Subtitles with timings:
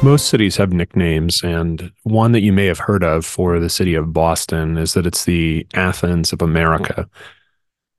[0.00, 3.94] Most cities have nicknames, and one that you may have heard of for the city
[3.94, 7.10] of Boston is that it's the Athens of America.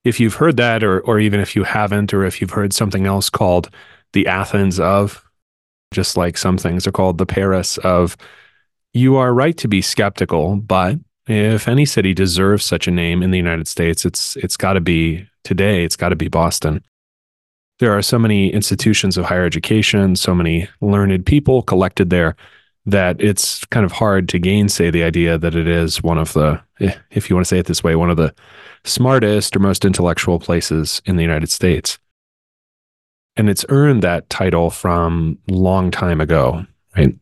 [0.02, 3.06] If you've heard that, or, or even if you haven't, or if you've heard something
[3.06, 3.68] else called
[4.14, 5.22] the Athens of,
[5.92, 8.16] just like some things are called the Paris of,
[8.94, 10.56] you are right to be skeptical.
[10.56, 14.72] But if any city deserves such a name in the United States, it's it's got
[14.72, 15.84] to be today.
[15.84, 16.82] It's got to be Boston
[17.80, 22.36] there are so many institutions of higher education, so many learned people collected there
[22.86, 26.60] that it's kind of hard to gainsay the idea that it is one of the,
[26.80, 28.34] eh, if you want to say it this way, one of the
[28.84, 31.98] smartest or most intellectual places in the United States.
[33.36, 36.66] And it's earned that title from long time ago,
[36.96, 37.14] right?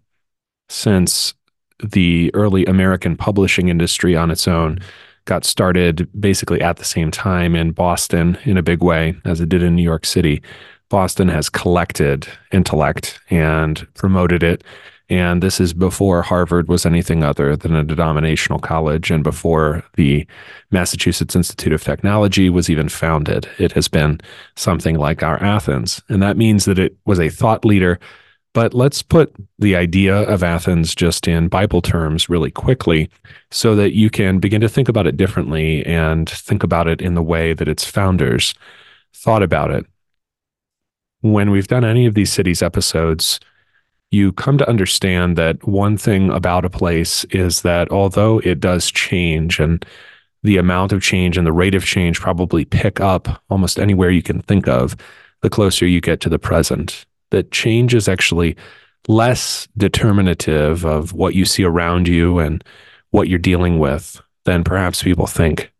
[0.68, 1.34] Since
[1.82, 4.80] the early American publishing industry on its own
[5.28, 9.50] got started basically at the same time in Boston in a big way as it
[9.50, 10.42] did in New York City.
[10.88, 14.64] Boston has collected intellect and promoted it.
[15.11, 20.27] And this is before Harvard was anything other than a denominational college and before the
[20.70, 23.48] Massachusetts Institute of Technology was even founded.
[23.58, 24.20] It has been
[24.56, 26.02] something like our Athens.
[26.08, 27.98] And that means that it was a thought leader
[28.54, 33.10] but let's put the idea of Athens just in Bible terms really quickly
[33.50, 37.14] so that you can begin to think about it differently and think about it in
[37.14, 38.55] the way that its founders
[39.14, 39.86] thought about it.
[41.20, 43.38] When we've done any of these cities episodes,
[44.10, 48.90] you come to understand that one thing about a place is that although it does
[48.90, 49.84] change and
[50.42, 54.22] the amount of change and the rate of change probably pick up almost anywhere you
[54.22, 54.96] can think of,
[55.42, 58.56] the closer you get to the present that change is actually
[59.06, 62.62] less determinative of what you see around you and
[63.10, 65.72] what you're dealing with than perhaps people think.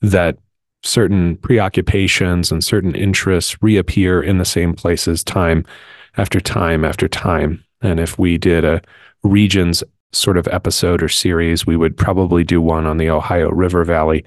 [0.00, 0.38] That
[0.82, 5.64] certain preoccupations and certain interests reappear in the same places time
[6.16, 7.64] after time after time.
[7.82, 8.80] And if we did a
[9.22, 9.82] regions
[10.12, 14.24] sort of episode or series, we would probably do one on the Ohio River Valley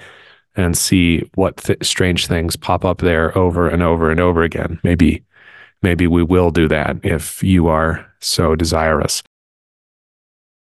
[0.56, 4.80] and see what th- strange things pop up there over and over and over again.
[4.84, 5.24] Maybe
[5.82, 9.24] maybe we will do that if you are so desirous.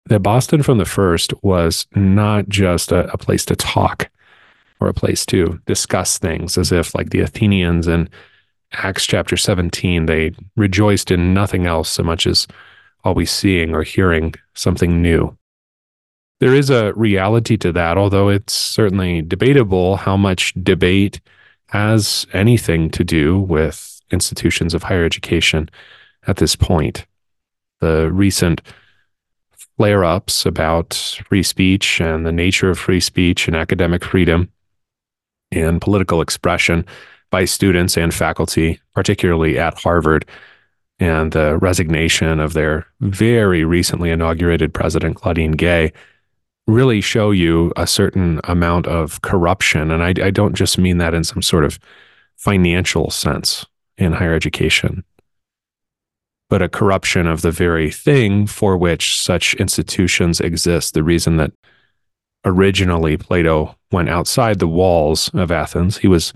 [0.06, 4.10] That Boston from the first was not just a, a place to talk
[4.80, 8.10] or a place to discuss things as if, like the Athenians in
[8.74, 12.48] Acts chapter 17, they rejoiced in nothing else so much as
[13.04, 15.36] always seeing or hearing something new.
[16.40, 21.20] There is a reality to that, although it's certainly debatable how much debate
[21.68, 25.70] has anything to do with institutions of higher education
[26.28, 27.06] at this point.
[27.80, 28.62] The recent
[29.78, 30.94] flare ups about
[31.28, 34.52] free speech and the nature of free speech and academic freedom
[35.52, 36.86] and political expression
[37.32, 40.26] by students and faculty, particularly at Harvard,
[41.00, 45.94] and the resignation of their very recently inaugurated president, Claudine Gay,
[46.68, 49.92] really show you a certain amount of corruption.
[49.92, 51.80] And I, I don't just mean that in some sort of
[52.36, 53.66] financial sense
[54.00, 55.04] in higher education,
[56.50, 60.94] but a corruption of the very thing for which such institutions exist.
[60.94, 61.52] The reason that
[62.46, 66.34] originally Plato went outside the walls of Athens, he was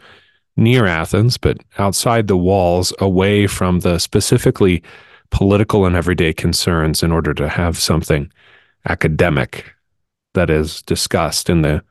[0.58, 4.84] near Athens, but outside the walls, away from the specifically
[5.32, 8.32] political and everyday concerns in order to have something
[8.88, 9.74] academic
[10.34, 11.84] that is discussed in the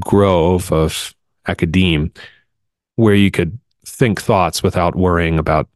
[0.00, 1.14] grove of
[1.46, 2.12] academe,
[2.96, 3.58] where you could
[4.02, 5.68] think thoughts without worrying about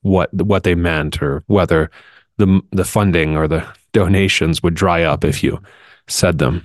[0.00, 1.90] what what they meant or whether
[2.38, 3.62] the the funding or the
[3.92, 5.60] donations would dry up if you
[6.08, 6.64] said them.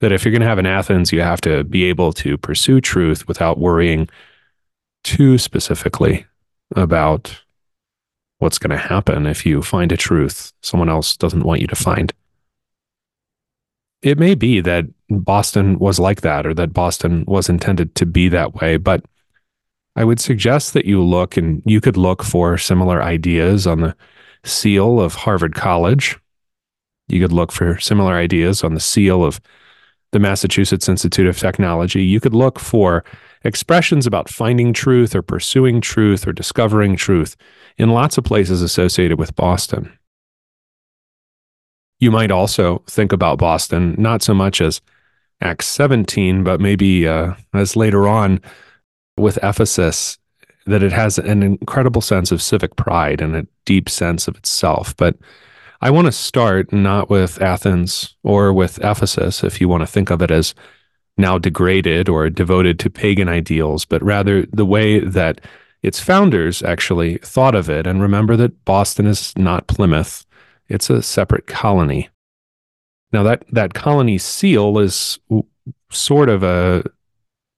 [0.00, 2.80] That if you're going to have an Athens, you have to be able to pursue
[2.80, 4.08] truth without worrying
[5.02, 6.24] too specifically
[6.76, 7.42] about
[8.38, 11.76] what's going to happen if you find a truth someone else doesn't want you to
[11.76, 12.12] find.
[14.02, 18.28] It may be that Boston was like that or that Boston was intended to be
[18.28, 19.04] that way, but
[19.96, 23.96] I would suggest that you look and you could look for similar ideas on the
[24.44, 26.18] seal of Harvard College.
[27.08, 29.40] You could look for similar ideas on the seal of
[30.12, 32.04] the Massachusetts Institute of Technology.
[32.04, 33.04] You could look for
[33.42, 37.36] expressions about finding truth or pursuing truth or discovering truth
[37.78, 39.96] in lots of places associated with Boston.
[41.98, 44.80] You might also think about Boston not so much as
[45.40, 48.40] Acts 17, but maybe uh, as later on
[49.16, 50.18] with Ephesus
[50.66, 54.96] that it has an incredible sense of civic pride and a deep sense of itself.
[54.96, 55.16] But
[55.80, 60.10] I want to start not with Athens or with Ephesus, if you want to think
[60.10, 60.54] of it as
[61.16, 65.40] now degraded or devoted to pagan ideals, but rather the way that
[65.82, 67.86] its founders actually thought of it.
[67.86, 70.26] And remember that Boston is not Plymouth,
[70.68, 72.08] it's a separate colony.
[73.12, 75.18] Now that that colony seal is
[75.90, 76.84] sort of a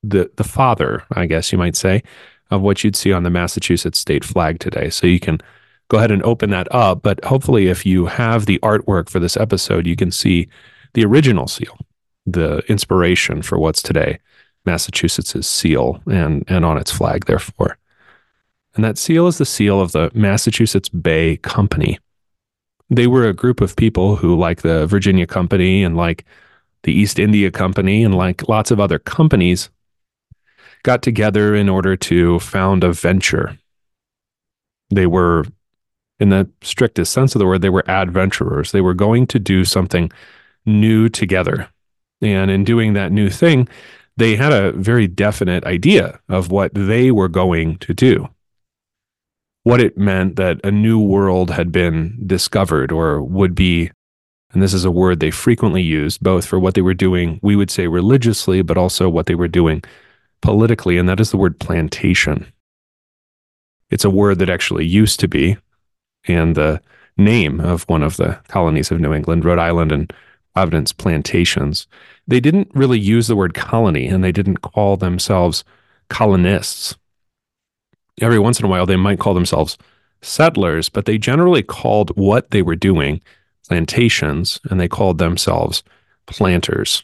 [0.03, 2.03] the the father, I guess you might say,
[2.51, 4.91] of what you'd see on the Massachusetts state flag today.
[4.91, 5.41] So you can
[5.89, 7.03] go ahead and open that up.
[7.03, 10.49] But hopefully, if you have the artwork for this episode, you can see
[10.95, 11.77] the original seal,
[12.27, 14.19] the inspiration for what's today
[14.65, 17.79] Massachusetts' seal and, and on its flag, therefore.
[18.75, 21.99] And that seal is the seal of the Massachusetts Bay Company.
[22.89, 26.25] They were a group of people who, like the Virginia Company and like
[26.83, 29.71] the East India Company and like lots of other companies,
[30.83, 33.59] got together in order to found a venture.
[34.91, 35.45] They were,
[36.19, 38.73] in the strictest sense of the word, they were adventurers.
[38.73, 40.11] They were going to do something
[40.67, 41.69] new together.
[42.21, 43.69] And in doing that new thing,
[44.17, 48.29] they had a very definite idea of what they were going to do.
[49.65, 53.91] What it meant that a new world had been discovered or would be,
[54.53, 57.57] and this is a word they frequently used, both for what they were doing, we
[57.57, 59.83] would say religiously, but also what they were doing
[60.43, 62.53] politically, and that is the word plantation.
[63.91, 65.57] It's a word that actually used to be,
[66.27, 66.81] and the
[67.17, 70.13] name of one of the colonies of New England, Rhode Island and
[70.55, 71.87] Providence plantations.
[72.27, 75.65] They didn't really use the word colony and they didn't call themselves
[76.09, 76.97] colonists.
[78.21, 79.79] Every once in a while, they might call themselves
[80.21, 83.23] settlers, but they generally called what they were doing
[83.67, 85.83] plantations and they called themselves
[86.27, 87.03] planters.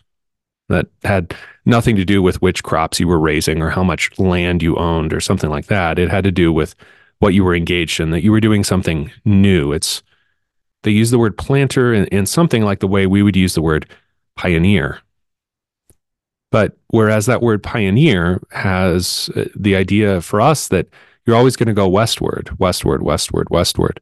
[0.68, 1.34] That had
[1.64, 5.14] nothing to do with which crops you were raising or how much land you owned
[5.14, 5.98] or something like that.
[5.98, 6.74] It had to do with
[7.20, 9.72] what you were engaged in, that you were doing something new.
[9.72, 10.02] It's
[10.82, 13.88] they use the word planter in something like the way we would use the word
[14.36, 15.00] pioneer.
[16.50, 20.88] But whereas that word pioneer has uh, the idea for us that
[21.26, 24.00] you're always going to go westward, westward, westward, westward.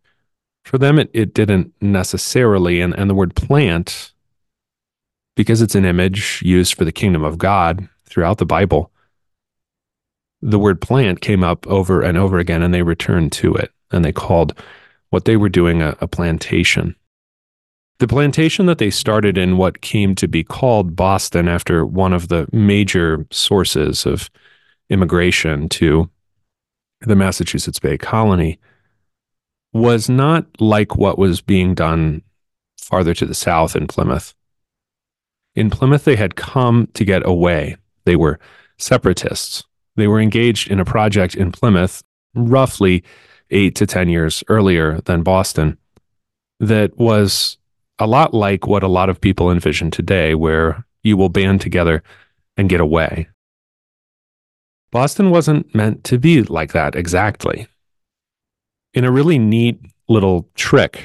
[0.65, 2.81] For them, it, it didn't necessarily.
[2.81, 4.13] And, and the word plant,
[5.37, 8.91] because it's an image used for the kingdom of God throughout the Bible,
[10.43, 13.71] the word plant came up over and over again, and they returned to it.
[13.93, 14.59] And they called
[15.11, 16.97] what they were doing a, a plantation.
[17.99, 22.29] The plantation that they started in what came to be called Boston after one of
[22.29, 24.29] the major sources of
[24.91, 26.11] immigration to
[27.01, 28.59] the Massachusetts Bay Colony
[29.73, 32.23] was not like what was being done
[32.79, 34.35] farther to the south in Plymouth.
[35.57, 37.77] In Plymouth, they had come to get away.
[38.05, 38.39] They were
[38.79, 39.65] separatists.
[39.97, 42.03] They were engaged in a project in Plymouth,
[42.35, 43.03] roughly
[43.51, 45.79] eight to 10 years earlier than Boston
[46.61, 47.59] that was
[47.99, 52.03] a lot like what a lot of people envision today, where you will band together
[52.57, 53.29] and get away.
[54.91, 57.67] Boston wasn't meant to be like that exactly.
[58.95, 61.05] In a really neat little trick,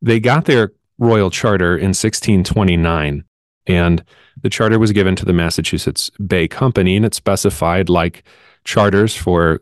[0.00, 0.72] they got their
[1.02, 3.24] royal charter in 1629,
[3.66, 4.04] and
[4.40, 8.22] the charter was given to the Massachusetts Bay Company, and it specified, like
[8.64, 9.60] charters for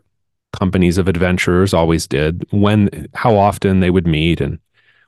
[0.53, 4.59] companies of adventurers always did when how often they would meet and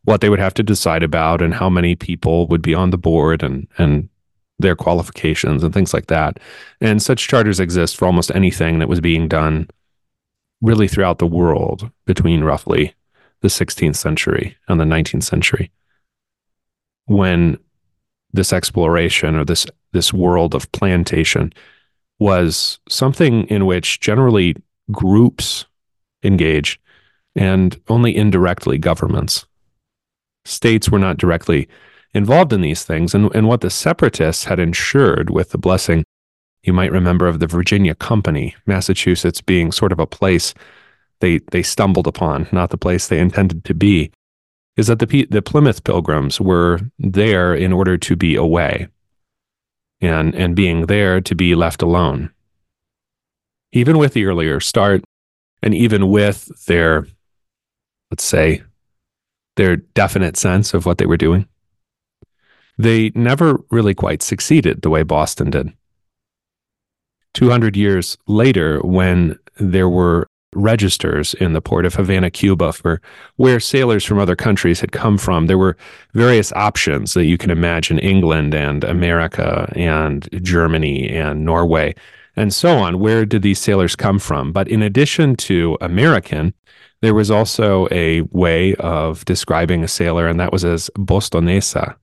[0.05, 2.97] what they would have to decide about and how many people would be on the
[2.97, 4.09] board and and
[4.59, 6.39] their qualifications and things like that.
[6.79, 9.67] And such charters exist for almost anything that was being done
[10.61, 12.93] really throughout the world between roughly
[13.41, 15.69] the 16th century and the 19th century
[17.05, 17.57] when
[18.31, 21.53] this exploration or this this world of plantation
[22.19, 24.55] was something in which generally
[24.91, 25.65] groups
[26.23, 26.79] engaged
[27.35, 29.45] and only indirectly governments.
[30.45, 31.67] States were not directly
[32.13, 33.13] involved in these things.
[33.13, 36.03] And, and what the separatists had ensured with the blessing,
[36.63, 40.53] you might remember, of the Virginia Company, Massachusetts being sort of a place
[41.19, 44.11] they, they stumbled upon, not the place they intended to be,
[44.75, 48.87] is that the, the Plymouth Pilgrims were there in order to be away
[50.01, 52.31] and, and being there to be left alone
[53.73, 55.03] even with the earlier start
[55.61, 57.07] and even with their,
[58.11, 58.61] let's say,
[59.55, 61.47] their definite sense of what they were doing,
[62.77, 65.73] they never really quite succeeded the way Boston did.
[67.33, 73.01] 200 years later, when there were registers in the port of Havana, Cuba, for
[73.35, 75.47] where sailors from other countries had come from.
[75.47, 75.77] There were
[76.13, 81.95] various options that you can imagine England and America and Germany and Norway
[82.35, 82.99] and so on.
[82.99, 84.51] Where did these sailors come from?
[84.51, 86.53] But in addition to American,
[87.01, 91.95] there was also a way of describing a sailor, and that was as Bostonesa,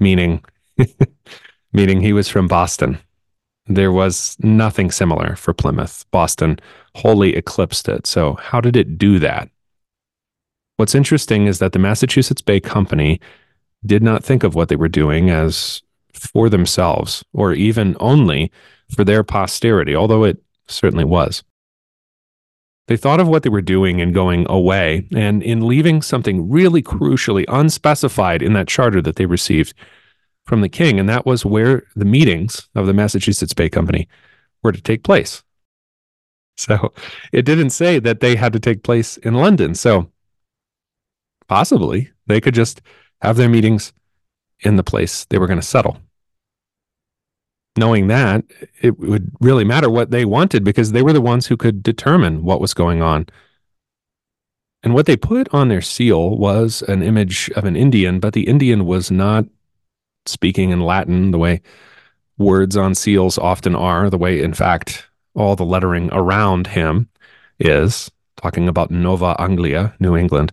[0.00, 0.44] meaning
[1.72, 2.98] meaning he was from Boston.
[3.66, 6.04] there was nothing similar for Plymouth.
[6.10, 6.58] Boston
[6.94, 8.06] wholly eclipsed it.
[8.06, 9.48] So, how did it do that?
[10.76, 13.20] What's interesting is that the Massachusetts Bay Company
[13.84, 15.82] did not think of what they were doing as
[16.12, 18.50] for themselves or even only
[18.94, 21.42] for their posterity, although it certainly was.
[22.88, 26.82] They thought of what they were doing in going away and in leaving something really
[26.82, 29.72] crucially unspecified in that charter that they received
[30.44, 30.98] from the king.
[30.98, 34.08] And that was where the meetings of the Massachusetts Bay Company
[34.62, 35.42] were to take place.
[36.56, 36.92] So
[37.32, 39.74] it didn't say that they had to take place in London.
[39.74, 40.10] So
[41.48, 42.82] possibly they could just
[43.20, 43.92] have their meetings
[44.60, 45.98] in the place they were going to settle.
[47.76, 48.44] Knowing that,
[48.82, 52.44] it would really matter what they wanted because they were the ones who could determine
[52.44, 53.26] what was going on.
[54.82, 58.46] And what they put on their seal was an image of an Indian, but the
[58.46, 59.46] Indian was not
[60.26, 61.62] speaking in Latin the way
[62.36, 67.08] words on seals often are, the way, in fact, all the lettering around him
[67.58, 70.52] is, talking about Nova Anglia, New England.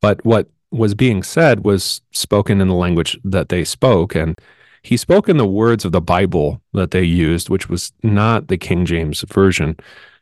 [0.00, 4.14] But what was being said was spoken in the language that they spoke.
[4.14, 4.38] And
[4.82, 8.56] he spoke in the words of the Bible that they used, which was not the
[8.56, 9.76] King James Version.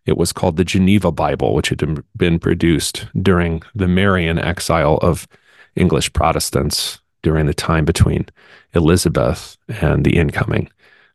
[0.06, 5.28] It was called the Geneva Bible, which had been produced during the Marian exile of
[5.76, 8.26] English Protestants during the time between
[8.74, 10.70] Elizabeth and the incoming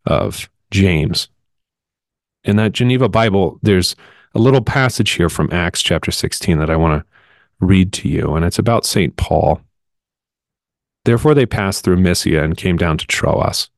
[0.05, 1.27] of James.
[2.43, 3.95] In that Geneva Bible, there's
[4.35, 8.33] a little passage here from Acts chapter 16 that I want to read to you,
[8.33, 9.15] and it's about St.
[9.15, 9.61] Paul.
[11.05, 13.69] Therefore, they passed through Mysia and came down to Troas,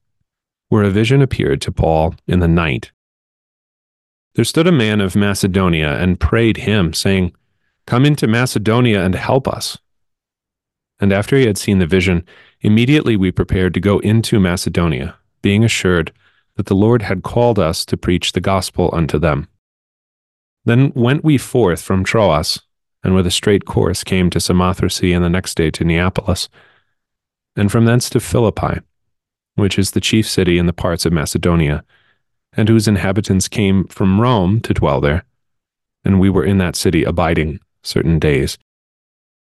[0.70, 2.92] where a vision appeared to Paul in the night.
[4.34, 7.34] There stood a man of Macedonia and prayed him, saying,
[7.86, 9.78] Come into Macedonia and help us.
[11.00, 12.26] And after he had seen the vision,
[12.62, 16.12] immediately we prepared to go into Macedonia, being assured
[16.56, 19.48] that the Lord had called us to preach the gospel unto them.
[20.64, 22.62] Then went we forth from Troas,
[23.04, 26.50] and with a straight course came to Samothrace, and the next day to Neapolis,
[27.56, 28.80] and from thence to Philippi,
[29.56, 31.84] which is the chief city in the parts of Macedonia,
[32.54, 35.26] and whose inhabitants came from Rome to dwell there.
[36.04, 38.58] And we were in that city abiding certain days.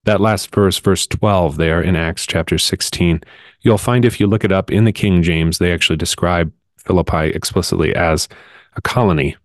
[0.04, 3.22] That last verse, verse 12, there in Acts chapter 16,
[3.62, 6.52] you'll find if you look it up in the King James, they actually describe
[6.86, 8.28] Philippi explicitly as
[8.76, 9.36] a colony.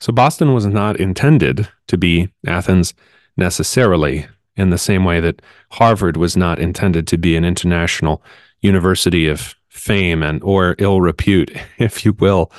[0.00, 2.94] So Boston was not intended to be Athens
[3.36, 4.26] necessarily,
[4.56, 8.22] in the same way that Harvard was not intended to be an international
[8.60, 12.52] university of fame and or ill repute, if you will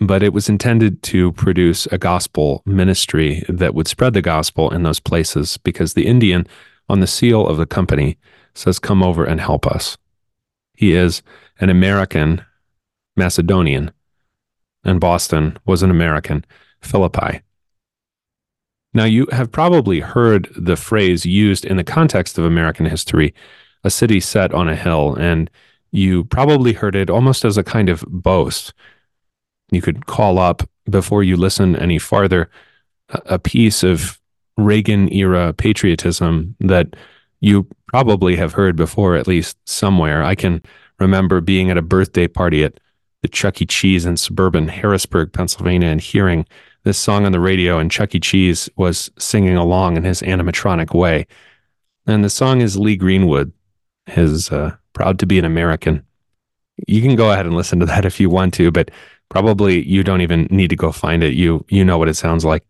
[0.00, 4.82] but it was intended to produce a gospel ministry that would spread the gospel in
[4.82, 6.46] those places because the Indian
[6.88, 8.18] on the seal of the company
[8.54, 9.98] says, Come over and help us.
[10.74, 11.22] He is
[11.60, 12.44] an American
[13.16, 13.92] Macedonian,
[14.84, 16.44] and Boston was an American
[16.80, 17.42] Philippi.
[18.92, 23.34] Now, you have probably heard the phrase used in the context of American history,
[23.84, 25.48] a city set on a hill, and
[25.92, 28.72] you probably heard it almost as a kind of boast
[29.70, 32.50] you could call up before you listen any farther
[33.26, 34.20] a piece of
[34.56, 36.94] Reagan era patriotism that
[37.40, 40.22] you probably have heard before, at least somewhere.
[40.22, 40.62] I can
[41.00, 42.78] remember being at a birthday party at
[43.22, 43.66] the Chuck E.
[43.66, 46.46] Cheese in suburban Harrisburg, Pennsylvania, and hearing
[46.84, 48.20] this song on the radio, and Chuck E.
[48.20, 51.26] Cheese was singing along in his animatronic way.
[52.06, 53.52] And the song is Lee Greenwood,
[54.06, 56.04] his uh, Proud to be an American.
[56.86, 58.90] You can go ahead and listen to that if you want to, but
[59.28, 61.34] probably you don't even need to go find it.
[61.34, 62.64] You you know what it sounds like.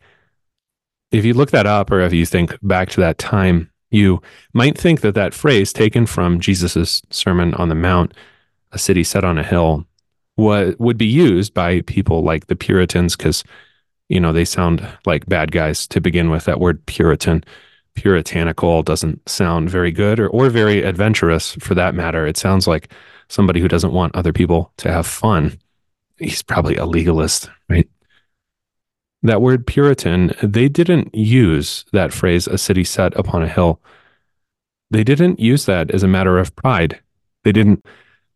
[1.10, 4.78] If you look that up, or if you think back to that time, you might
[4.78, 8.14] think that that phrase taken from Jesus's Sermon on the Mount,
[8.72, 9.86] "A city set on a hill,"
[10.36, 13.44] would be used by people like the Puritans because
[14.08, 16.44] you know they sound like bad guys to begin with.
[16.44, 17.44] That word Puritan.
[17.96, 22.24] Puritanical doesn't sound very good or, or very adventurous for that matter.
[22.24, 22.92] It sounds like
[23.28, 25.58] somebody who doesn't want other people to have fun
[26.20, 27.88] he's probably a legalist, right?
[29.22, 33.80] That word Puritan, they didn't use that phrase, a city set upon a hill.
[34.90, 37.00] They didn't use that as a matter of pride.
[37.44, 37.84] They didn't,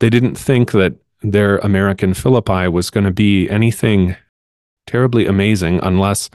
[0.00, 4.16] they didn't think that their American Philippi was going to be anything
[4.86, 6.28] terribly amazing unless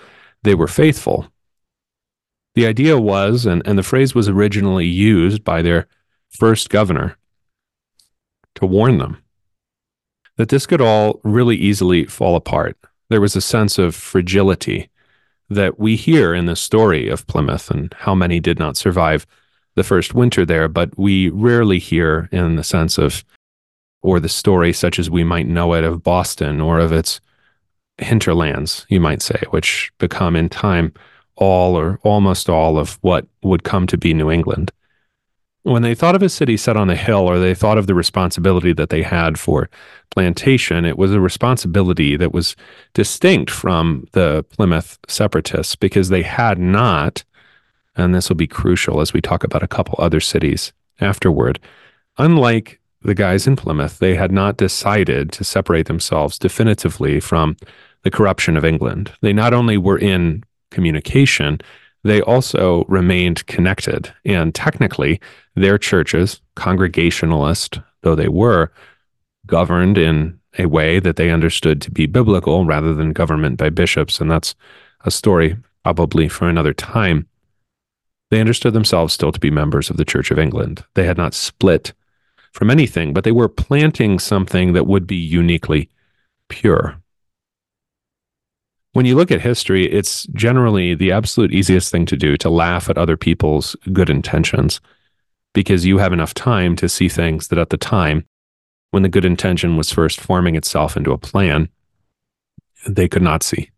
[0.44, 1.32] they were faithful.
[2.56, 5.88] The idea was, and, and the phrase was originally used by their
[6.29, 7.18] first governor
[8.56, 9.22] to warn them
[10.38, 12.77] that this could all really easily fall apart.
[13.10, 14.89] There was a sense of fragility
[15.50, 19.25] that we hear in the story of Plymouth and how many did not survive
[19.75, 23.24] the first winter there, but we rarely hear in the sense of
[24.01, 27.20] or the story such as we might know it of Boston or of its
[27.98, 30.94] hinterlands, you might say, which become in time
[31.36, 34.72] all or almost all of what would come to be New England.
[35.63, 37.94] When they thought of a city set on a hill, or they thought of the
[37.94, 39.70] responsibility that they had for
[40.10, 42.56] plantation, it was a responsibility that was
[42.94, 47.24] distinct from the Plymouth separatists because they had not,
[47.96, 51.60] and this will be crucial as we talk about a couple other cities afterward,
[52.18, 57.56] unlike the guys in Plymouth, they had not decided to separate themselves definitively from
[58.04, 59.12] the corruption of England.
[59.22, 61.60] They not only were in communication,
[62.03, 64.13] they also remained connected.
[64.25, 65.20] And technically,
[65.56, 68.72] their churches, Congregationalist though they were,
[69.46, 74.20] governed in a way that they understood to be biblical rather than government by bishops.
[74.20, 74.56] And that's
[75.01, 77.27] a story probably for another time.
[78.32, 80.84] They understood themselves still to be members of the Church of England.
[80.94, 81.94] They had not split
[82.51, 85.89] from anything, but they were planting something that would be uniquely
[86.48, 87.01] pure.
[88.93, 92.89] When you look at history, it's generally the absolute easiest thing to do to laugh
[92.89, 94.81] at other people's good intentions
[95.53, 98.25] because you have enough time to see things that at the time,
[98.91, 101.69] when the good intention was first forming itself into a plan,
[102.88, 103.69] they could not see.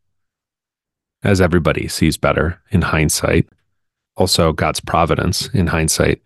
[1.23, 3.49] As everybody sees better in hindsight,
[4.15, 6.21] also God's providence in hindsight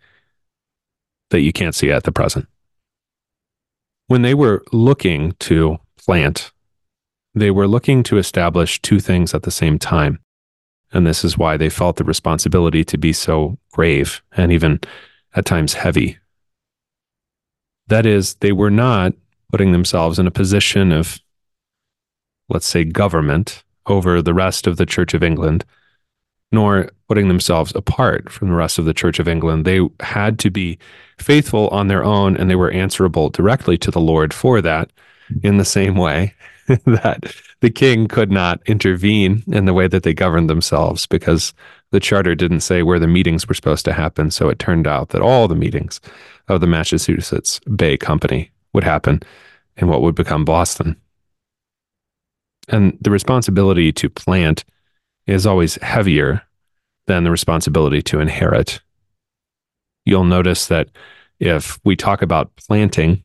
[1.31, 2.47] that you can't see at the present.
[4.07, 6.51] When they were looking to plant
[7.35, 10.19] they were looking to establish two things at the same time.
[10.93, 14.79] And this is why they felt the responsibility to be so grave and even
[15.35, 16.17] at times heavy.
[17.87, 19.13] That is, they were not
[19.51, 21.19] putting themselves in a position of,
[22.47, 25.65] let's say, government over the rest of the Church of England,
[26.51, 29.65] nor putting themselves apart from the rest of the Church of England.
[29.65, 30.79] They had to be
[31.19, 34.89] faithful on their own and they were answerable directly to the Lord for that
[35.43, 36.33] in the same way
[36.85, 41.53] that the king could not intervene in the way that they governed themselves because
[41.91, 44.31] the charter didn't say where the meetings were supposed to happen.
[44.31, 46.01] So it turned out that all the meetings
[46.47, 49.21] of the Massachusetts Bay Company would happen
[49.77, 50.95] in what would become Boston.
[52.67, 54.65] And the responsibility to plant
[55.27, 56.41] is always heavier
[57.07, 58.81] than the responsibility to inherit.
[60.05, 60.89] You'll notice that
[61.39, 63.23] if we talk about planting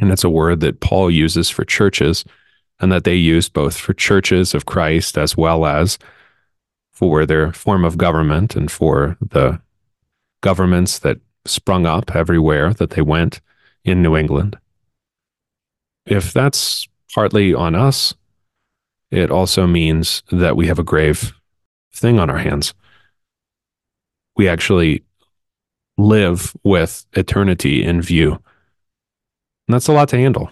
[0.00, 2.24] and it's a word that Paul uses for churches
[2.80, 5.98] and that they use both for churches of Christ as well as
[6.90, 9.60] for their form of government and for the
[10.40, 13.40] governments that sprung up everywhere that they went
[13.84, 14.58] in New England.
[16.06, 18.14] If that's partly on us,
[19.10, 21.32] it also means that we have a grave
[21.92, 22.72] thing on our hands.
[24.36, 25.02] We actually
[25.98, 28.42] live with eternity in view.
[29.70, 30.50] And that's a lot to handle.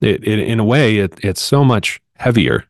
[0.00, 2.66] It, it, in a way, it, it's so much heavier,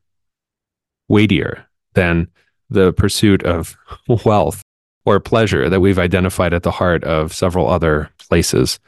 [1.08, 2.28] weightier than
[2.70, 3.76] the pursuit of
[4.24, 4.62] wealth
[5.04, 8.80] or pleasure that we've identified at the heart of several other places.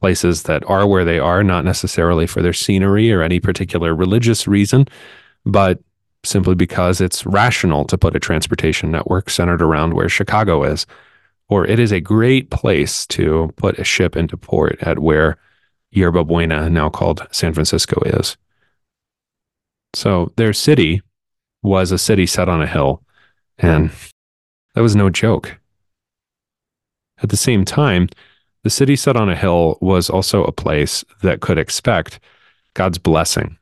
[0.00, 4.46] Places that are where they are, not necessarily for their scenery or any particular religious
[4.46, 4.86] reason,
[5.44, 5.80] but
[6.22, 10.86] simply because it's rational to put a transportation network centered around where Chicago is.
[11.48, 15.38] Or it is a great place to put a ship into port at where
[15.92, 18.36] Yerba Buena, now called San Francisco, is.
[19.94, 21.02] So their city
[21.62, 23.02] was a city set on a hill,
[23.58, 23.90] and
[24.74, 25.58] that was no joke.
[27.22, 28.08] At the same time,
[28.64, 32.18] the city set on a hill was also a place that could expect
[32.74, 33.58] God's blessing.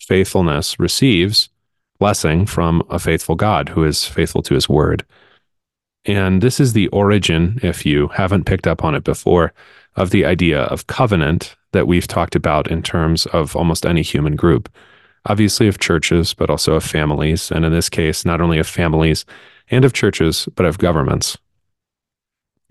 [0.00, 1.50] Faithfulness receives
[1.98, 5.04] blessing from a faithful God who is faithful to his word.
[6.04, 9.52] And this is the origin, if you haven't picked up on it before,
[9.96, 14.36] of the idea of covenant that we've talked about in terms of almost any human
[14.36, 14.68] group.
[15.26, 17.50] Obviously, of churches, but also of families.
[17.50, 19.24] And in this case, not only of families
[19.70, 21.36] and of churches, but of governments.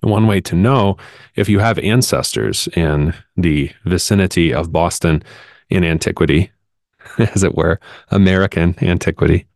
[0.02, 0.98] One way to know
[1.36, 5.24] if you have ancestors in the vicinity of Boston
[5.70, 6.52] in antiquity,
[7.18, 9.48] as it were, American antiquity,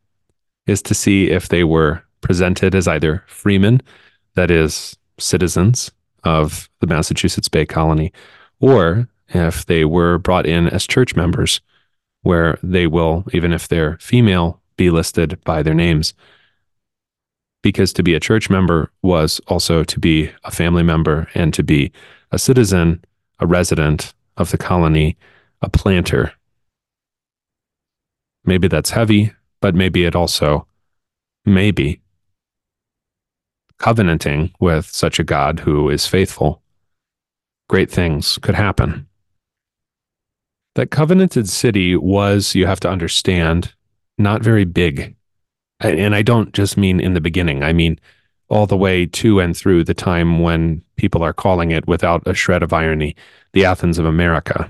[0.67, 3.81] is to see if they were presented as either freemen,
[4.35, 5.91] that is, citizens
[6.23, 8.11] of the Massachusetts Bay Colony,
[8.59, 11.61] or if they were brought in as church members,
[12.21, 16.13] where they will, even if they're female, be listed by their names.
[17.63, 21.63] Because to be a church member was also to be a family member and to
[21.63, 21.91] be
[22.31, 23.03] a citizen,
[23.39, 25.17] a resident of the colony,
[25.61, 26.33] a planter.
[28.43, 30.65] Maybe that's heavy, but maybe it also,
[31.45, 32.00] maybe
[33.81, 36.61] covenanting with such a God who is faithful,
[37.67, 39.07] great things could happen
[40.75, 43.73] That covenanted city was, you have to understand,
[44.19, 45.15] not very big.
[45.79, 47.99] And I don't just mean in the beginning, I mean
[48.49, 52.35] all the way to and through the time when people are calling it, without a
[52.35, 53.15] shred of irony,
[53.53, 54.69] the Athens of America.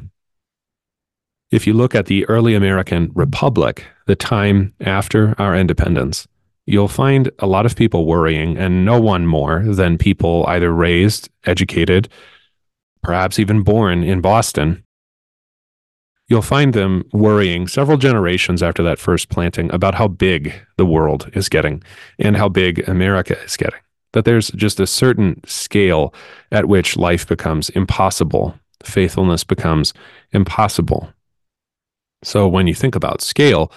[1.51, 6.27] If you look at the early American Republic, the time after our independence,
[6.71, 11.29] you'll find a lot of people worrying, and no one more than people either raised,
[11.45, 12.07] educated,
[13.03, 14.81] perhaps even born in Boston.
[16.29, 21.29] You'll find them worrying several generations after that first planting about how big the world
[21.33, 21.83] is getting
[22.17, 23.81] and how big America is getting.
[24.13, 26.13] That there's just a certain scale
[26.53, 29.93] at which life becomes impossible, faithfulness becomes
[30.31, 31.11] impossible.
[32.23, 33.73] So when you think about scale,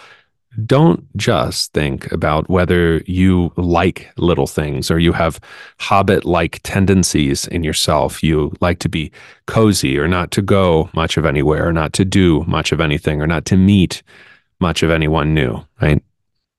[0.66, 5.40] don't just think about whether you like little things or you have
[5.80, 8.22] hobbit like tendencies in yourself.
[8.22, 9.10] You like to be
[9.46, 13.20] cozy or not to go much of anywhere, or not to do much of anything,
[13.20, 14.02] or not to meet
[14.60, 16.02] much of anyone new, right?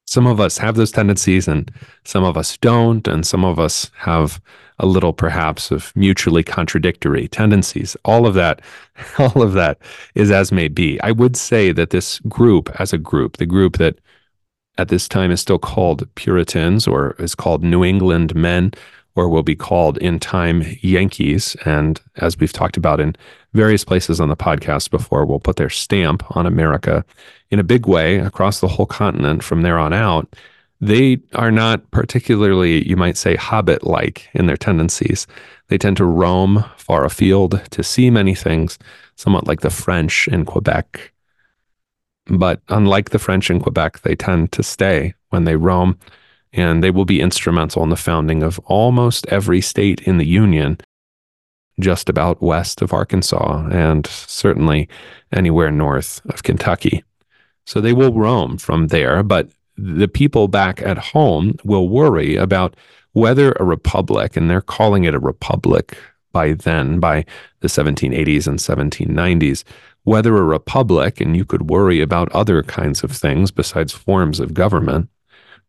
[0.08, 1.72] Some of us have those tendencies and
[2.04, 3.08] some of us don't.
[3.08, 4.42] And some of us have
[4.80, 7.96] a little perhaps of mutually contradictory tendencies.
[8.06, 8.62] All of that,
[9.20, 9.80] all of that
[10.16, 11.00] is as may be.
[11.02, 14.00] I would say that this group, as a group, the group that
[14.78, 18.72] at this time is still called Puritans or is called New England men
[19.16, 21.56] or will be called in time Yankees.
[21.66, 23.16] And as we've talked about in
[23.54, 27.06] various places on the podcast before, will put their stamp on America
[27.50, 30.34] in a big way across the whole continent from there on out
[30.82, 35.26] they are not particularly, you might say, hobbit like in their tendencies.
[35.68, 38.78] They tend to roam far afield to see many things,
[39.16, 41.12] somewhat like the French in Quebec.
[42.28, 45.98] But unlike the French in Quebec, they tend to stay when they roam,
[46.56, 50.78] and they will be instrumental in the founding of almost every state in the Union,
[51.80, 54.88] just about west of Arkansas, and certainly
[55.34, 57.04] anywhere north of Kentucky.
[57.66, 62.76] So they will roam from there, but the people back at home will worry about
[63.12, 65.98] whether a republic, and they're calling it a republic
[66.32, 67.26] by then, by
[67.62, 69.64] the 1780s and 1790s,
[70.04, 74.54] whether a republic, and you could worry about other kinds of things besides forms of
[74.54, 75.10] government,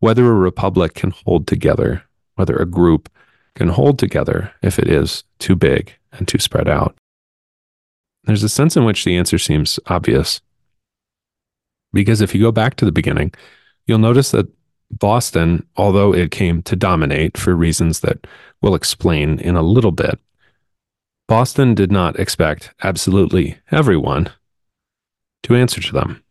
[0.00, 2.02] whether a republic can hold together,
[2.34, 3.10] whether a group
[3.54, 6.96] can hold together if it is too big and too spread out.
[8.24, 10.40] There's a sense in which the answer seems obvious.
[11.92, 13.32] Because if you go back to the beginning,
[13.86, 14.48] you'll notice that
[14.90, 18.26] Boston, although it came to dominate for reasons that
[18.60, 20.18] we'll explain in a little bit,
[21.28, 24.30] Boston did not expect absolutely everyone
[25.42, 26.22] to answer to them.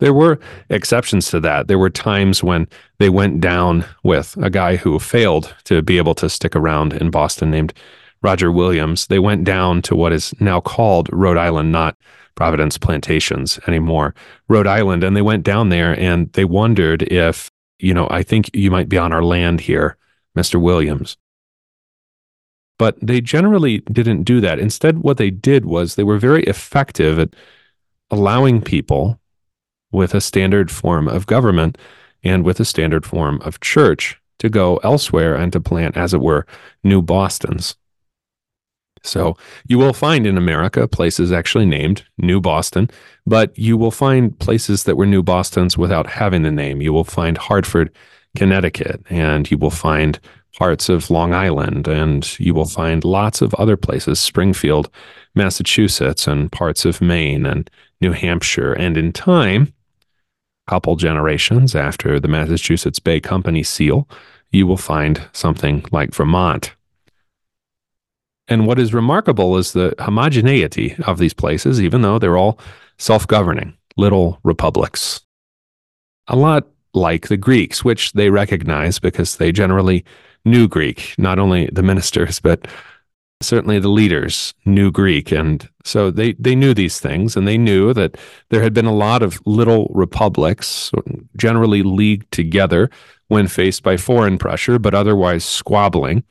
[0.00, 0.38] There were
[0.70, 1.66] exceptions to that.
[1.66, 6.14] There were times when they went down with a guy who failed to be able
[6.16, 7.72] to stick around in Boston named
[8.22, 9.06] Roger Williams.
[9.06, 11.96] They went down to what is now called Rhode Island, not
[12.36, 14.14] Providence Plantations anymore,
[14.48, 15.02] Rhode Island.
[15.02, 18.88] And they went down there and they wondered if, you know, I think you might
[18.88, 19.96] be on our land here,
[20.36, 20.60] Mr.
[20.60, 21.16] Williams.
[22.78, 24.60] But they generally didn't do that.
[24.60, 27.34] Instead, what they did was they were very effective at
[28.10, 29.17] allowing people
[29.90, 31.78] with a standard form of government
[32.22, 36.20] and with a standard form of church to go elsewhere and to plant, as it
[36.20, 36.46] were,
[36.84, 37.76] new Bostons.
[39.02, 42.90] So you will find in America places actually named New Boston,
[43.26, 46.82] but you will find places that were New Bostons without having the name.
[46.82, 47.90] You will find Hartford,
[48.36, 50.18] Connecticut, and you will find
[50.56, 54.90] parts of Long Island, and you will find lots of other places, Springfield,
[55.34, 57.70] Massachusetts, and parts of Maine and
[58.00, 58.72] New Hampshire.
[58.72, 59.72] And in time,
[60.68, 64.08] couple generations after the Massachusetts Bay Company seal,
[64.50, 66.74] you will find something like Vermont
[68.48, 72.58] and what is remarkable is the homogeneity of these places, even though they're all
[72.98, 75.20] self governing little republics.
[76.28, 80.04] A lot like the Greeks, which they recognize because they generally
[80.44, 82.66] knew Greek, not only the ministers, but
[83.40, 85.30] certainly the leaders knew Greek.
[85.30, 88.16] And so they, they knew these things and they knew that
[88.50, 90.90] there had been a lot of little republics,
[91.36, 92.90] generally leagued together
[93.28, 96.24] when faced by foreign pressure, but otherwise squabbling.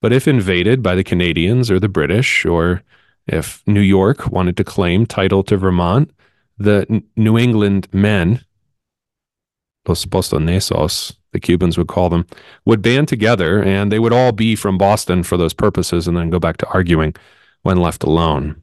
[0.00, 2.82] But if invaded by the Canadians or the British, or
[3.26, 6.10] if New York wanted to claim title to Vermont,
[6.56, 8.44] the New England men,
[9.86, 12.26] los bostonesos, the Cubans would call them,
[12.64, 16.30] would band together and they would all be from Boston for those purposes and then
[16.30, 17.14] go back to arguing
[17.62, 18.62] when left alone.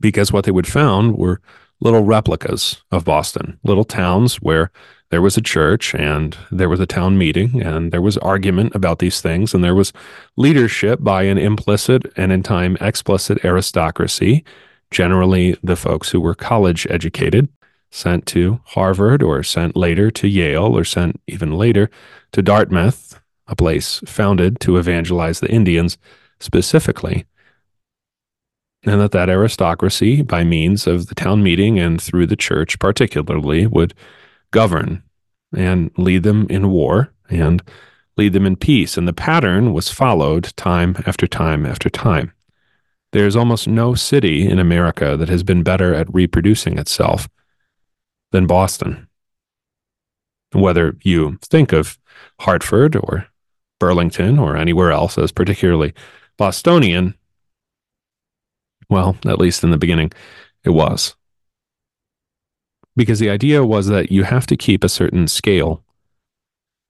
[0.00, 1.40] Because what they would found were
[1.80, 4.70] little replicas of Boston, little towns where
[5.10, 8.98] there was a church and there was a town meeting and there was argument about
[8.98, 9.92] these things and there was
[10.36, 14.44] leadership by an implicit and in time explicit aristocracy
[14.90, 17.48] generally the folks who were college educated,
[17.90, 21.90] sent to Harvard or sent later to Yale or sent even later
[22.32, 25.98] to Dartmouth, a place founded to evangelize the Indians
[26.40, 27.24] specifically.
[28.84, 33.66] And that that aristocracy, by means of the town meeting and through the church particularly,
[33.66, 33.94] would
[34.50, 35.02] govern
[35.56, 37.62] and lead them in war and
[38.16, 38.96] lead them in peace.
[38.96, 42.32] And the pattern was followed time after time after time.
[43.12, 47.28] There's almost no city in America that has been better at reproducing itself
[48.32, 49.08] than Boston.
[50.52, 51.98] Whether you think of
[52.40, 53.26] Hartford or
[53.78, 55.92] Burlington or anywhere else as particularly
[56.36, 57.14] Bostonian,
[58.88, 60.12] well, at least in the beginning,
[60.64, 61.14] it was.
[62.94, 65.82] Because the idea was that you have to keep a certain scale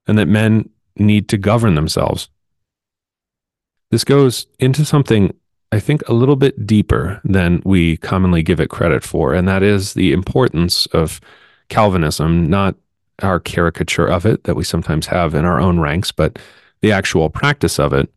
[0.07, 2.29] and that men need to govern themselves.
[3.91, 5.35] This goes into something
[5.73, 9.63] I think a little bit deeper than we commonly give it credit for, and that
[9.63, 11.21] is the importance of
[11.69, 12.77] Calvinism, not
[13.23, 16.39] our caricature of it that we sometimes have in our own ranks, but
[16.83, 18.13] the actual practice of it,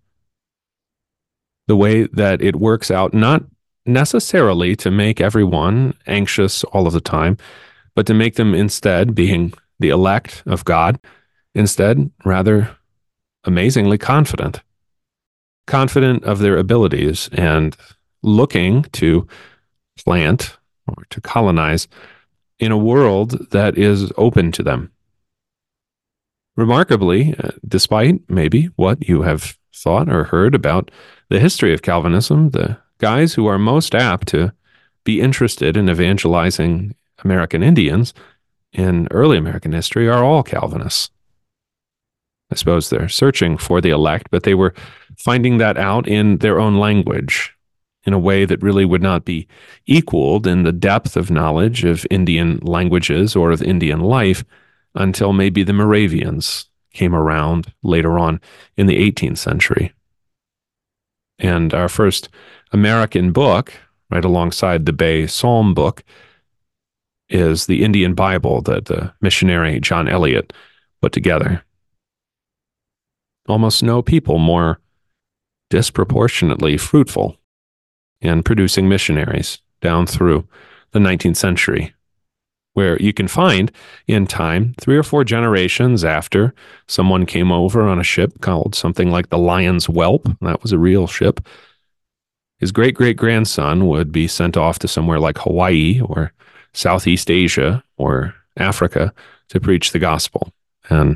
[1.68, 3.44] the way that it works out, not
[3.86, 7.38] necessarily to make everyone anxious all of the time,
[7.96, 11.00] but to make them instead, being the elect of God,
[11.56, 12.76] instead, rather
[13.46, 14.62] amazingly confident
[15.70, 17.78] confident of their abilities and
[18.24, 19.28] looking to
[20.04, 21.88] plant or to colonize
[22.58, 24.92] in a world that is open to them.
[26.58, 30.92] Remarkably, uh, despite maybe what you have thought or heard about
[31.30, 34.52] the history of Calvinism, the guys who are most apt to
[35.06, 38.14] be interested in evangelizing American Indians
[38.74, 41.12] in early American history are all Calvinists.
[42.52, 44.74] I suppose they're searching for the elect, but they were
[45.20, 47.54] finding that out in their own language
[48.06, 49.48] in a way that really would not be
[49.86, 54.44] equaled in the depth of knowledge of Indian languages or of Indian life
[54.96, 58.40] until maybe the Moravians came around later on
[58.78, 59.94] in the 18th century.
[61.38, 62.30] And our first
[62.72, 63.74] American book,
[64.10, 66.04] right alongside the Bay Psalm book,
[67.30, 70.52] is the Indian Bible that the missionary John Eliot
[71.02, 71.64] put together.
[73.48, 74.80] Almost no people more
[75.70, 77.38] disproportionately fruitful
[78.22, 80.48] in producing missionaries down through
[80.92, 81.94] the 19th century,
[82.74, 83.72] where you can find
[84.08, 86.54] in time, three or four generations after
[86.88, 90.80] someone came over on a ship called something like the Lion's Whelp, that was a
[90.80, 91.40] real ship.
[92.58, 96.34] His great great grandson would be sent off to somewhere like Hawaii or
[96.74, 99.14] Southeast Asia or Africa
[99.50, 100.52] to preach the gospel
[100.90, 101.16] and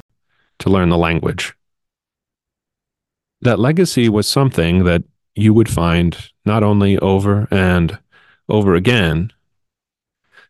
[0.59, 1.53] to learn the language
[3.43, 5.03] that legacy was something that
[5.35, 7.97] you would find not only over and
[8.49, 9.31] over again,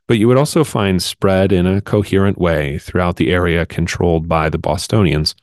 [0.08, 4.50] but you would also find spread in a coherent way throughout the area controlled by
[4.50, 5.36] the Bostonians.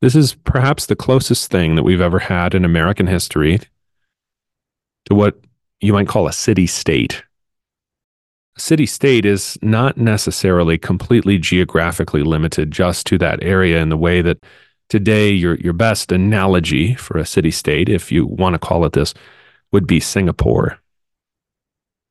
[0.00, 3.60] This is perhaps the closest thing that we've ever had in American history
[5.06, 5.38] to what
[5.80, 7.24] you might call a city state.
[8.56, 13.96] A city state is not necessarily completely geographically limited just to that area in the
[13.96, 14.38] way that
[14.90, 18.92] Today, your, your best analogy for a city state, if you want to call it
[18.92, 19.14] this,
[19.70, 20.80] would be Singapore.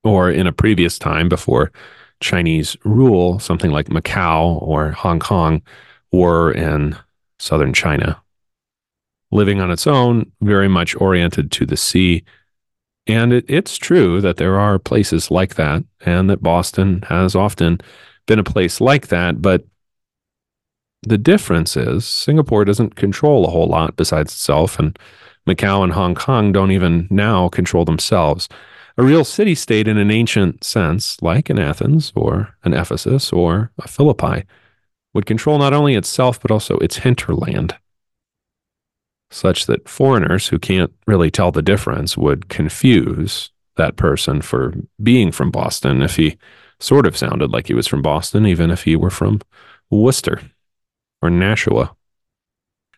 [0.05, 1.73] Or in a previous time before
[2.21, 5.61] Chinese rule, something like Macau or Hong Kong
[6.13, 6.95] were in
[7.37, 8.21] southern China.
[9.29, 12.23] Living on its own, very much oriented to the sea.
[13.07, 17.81] And it, it's true that there are places like that, and that Boston has often
[18.25, 19.65] been a place like that, but
[21.03, 24.97] the difference is Singapore doesn't control a whole lot besides itself, and
[25.47, 28.49] Macau and Hong Kong don't even now control themselves.
[28.97, 33.71] A real city state in an ancient sense, like an Athens or an Ephesus or
[33.77, 34.43] a Philippi,
[35.13, 37.75] would control not only itself but also its hinterland,
[39.31, 45.31] such that foreigners who can't really tell the difference would confuse that person for being
[45.31, 46.37] from Boston if he
[46.79, 49.39] sort of sounded like he was from Boston, even if he were from
[49.89, 50.41] Worcester
[51.21, 51.95] or Nashua.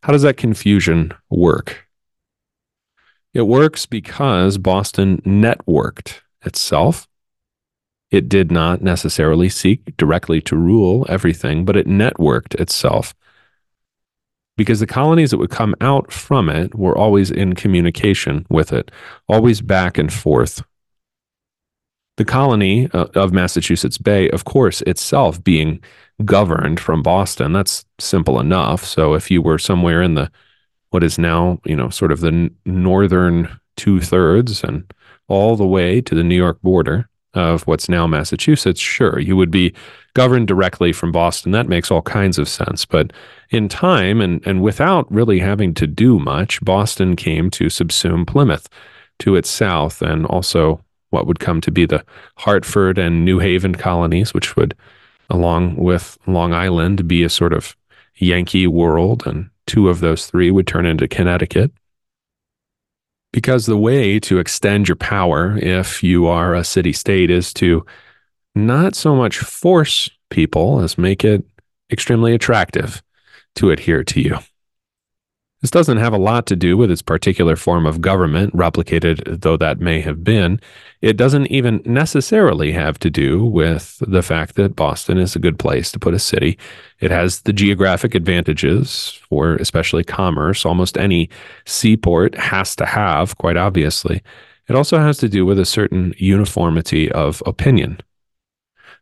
[0.03, 1.87] How does that confusion work?
[3.33, 7.07] It works because Boston networked itself.
[8.09, 13.13] It did not necessarily seek directly to rule everything, but it networked itself
[14.57, 18.91] because the colonies that would come out from it were always in communication with it,
[19.27, 20.61] always back and forth.
[22.21, 25.83] The colony uh, of Massachusetts Bay, of course, itself being
[26.23, 27.51] governed from Boston.
[27.51, 28.85] That's simple enough.
[28.85, 30.29] So if you were somewhere in the
[30.91, 34.83] what is now, you know, sort of the northern two thirds and
[35.29, 39.49] all the way to the New York border of what's now Massachusetts, sure, you would
[39.49, 39.73] be
[40.13, 41.51] governed directly from Boston.
[41.53, 42.85] That makes all kinds of sense.
[42.85, 43.13] But
[43.49, 48.69] in time and, and without really having to do much, Boston came to subsume Plymouth
[49.17, 52.03] to its south and also what would come to be the
[52.37, 54.75] Hartford and New Haven colonies, which would,
[55.29, 57.77] along with Long Island, be a sort of
[58.15, 59.25] Yankee world.
[59.25, 61.71] And two of those three would turn into Connecticut.
[63.31, 67.85] Because the way to extend your power if you are a city state is to
[68.55, 71.45] not so much force people as make it
[71.91, 73.01] extremely attractive
[73.55, 74.37] to adhere to you.
[75.61, 79.57] This doesn't have a lot to do with its particular form of government, replicated though
[79.57, 80.59] that may have been.
[81.01, 85.59] It doesn't even necessarily have to do with the fact that Boston is a good
[85.59, 86.57] place to put a city.
[86.99, 90.65] It has the geographic advantages for especially commerce.
[90.65, 91.29] Almost any
[91.65, 94.23] seaport has to have, quite obviously.
[94.67, 97.99] It also has to do with a certain uniformity of opinion.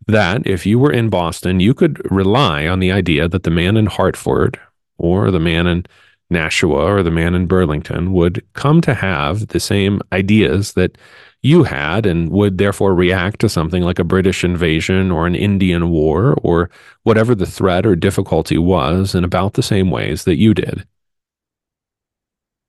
[0.07, 3.77] That if you were in Boston, you could rely on the idea that the man
[3.77, 4.59] in Hartford
[4.97, 5.85] or the man in
[6.29, 10.97] Nashua or the man in Burlington would come to have the same ideas that
[11.41, 15.89] you had and would therefore react to something like a British invasion or an Indian
[15.89, 16.69] war or
[17.03, 20.85] whatever the threat or difficulty was in about the same ways that you did.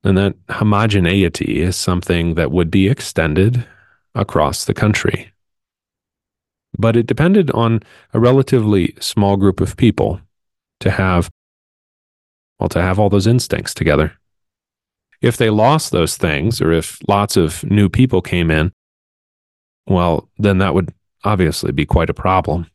[0.03, 3.67] And that homogeneity is something that would be extended
[4.15, 5.33] across the country.
[6.79, 7.81] But it depended on
[8.15, 10.21] a relatively small group of people
[10.79, 11.31] to have
[12.61, 14.13] well, to have all those instincts together.
[15.23, 18.73] If they lost those things, or if lots of new people came in,
[19.87, 20.93] well, then that would
[21.25, 22.67] obviously be quite a problem.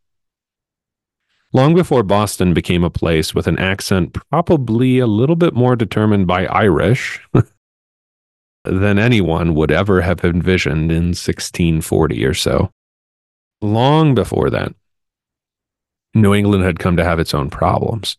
[1.54, 6.28] Long before Boston became a place with an accent probably a little bit more determined
[6.28, 7.21] by Irish
[8.63, 12.71] than anyone would ever have envisioned in 1640 or so.
[13.62, 14.76] Long before that,
[16.13, 18.17] New England had come to have its own problems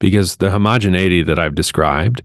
[0.00, 2.22] because the homogeneity that I've described,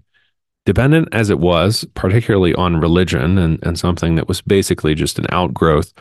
[0.64, 5.26] dependent as it was, particularly on religion and, and something that was basically just an
[5.30, 5.92] outgrowth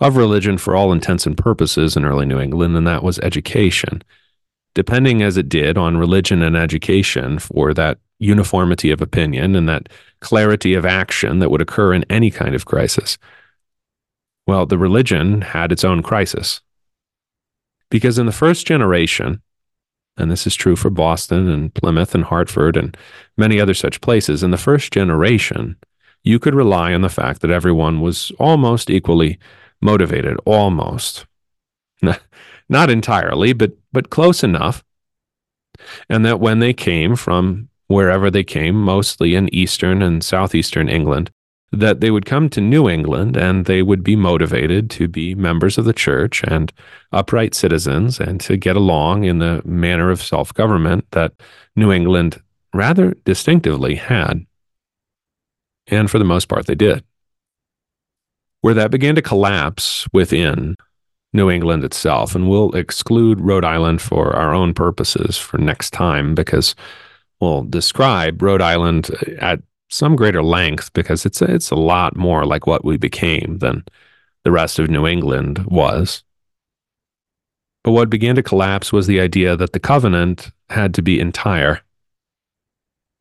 [0.00, 4.02] of religion for all intents and purposes in early New England, and that was education.
[4.74, 9.88] Depending as it did on religion and education for that uniformity of opinion and that
[10.20, 13.18] clarity of action that would occur in any kind of crisis.
[14.46, 16.60] Well, the religion had its own crisis.
[17.90, 19.42] Because in the first generation,
[20.16, 22.96] and this is true for Boston and Plymouth and Hartford and
[23.36, 24.42] many other such places.
[24.42, 25.76] In the first generation,
[26.22, 29.38] you could rely on the fact that everyone was almost equally
[29.80, 31.26] motivated, almost.
[32.68, 34.84] Not entirely, but but close enough.
[36.08, 41.30] And that when they came from wherever they came, mostly in eastern and southeastern England,
[41.72, 45.78] that they would come to New England and they would be motivated to be members
[45.78, 46.70] of the church and
[47.12, 51.32] upright citizens and to get along in the manner of self government that
[51.74, 52.40] New England
[52.74, 54.46] rather distinctively had.
[55.86, 57.04] And for the most part, they did.
[58.60, 60.76] Where that began to collapse within
[61.32, 66.34] New England itself, and we'll exclude Rhode Island for our own purposes for next time
[66.34, 66.74] because
[67.40, 69.60] we'll describe Rhode Island at
[69.92, 73.84] some greater length because it's a, it's a lot more like what we became than
[74.42, 76.24] the rest of New England was.
[77.84, 81.82] But what began to collapse was the idea that the covenant had to be entire.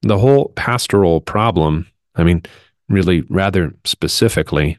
[0.03, 2.43] The whole pastoral problem, I mean,
[2.87, 4.77] really rather specifically,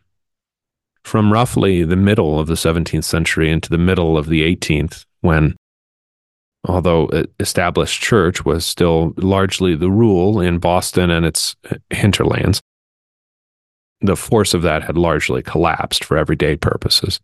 [1.05, 5.57] from roughly the middle of the 17th century into the middle of the 18th, when
[6.65, 11.57] although established church was still largely the rule in Boston and its
[11.91, 12.61] hinterlands.
[14.01, 17.21] The force of that had largely collapsed for everyday purposes.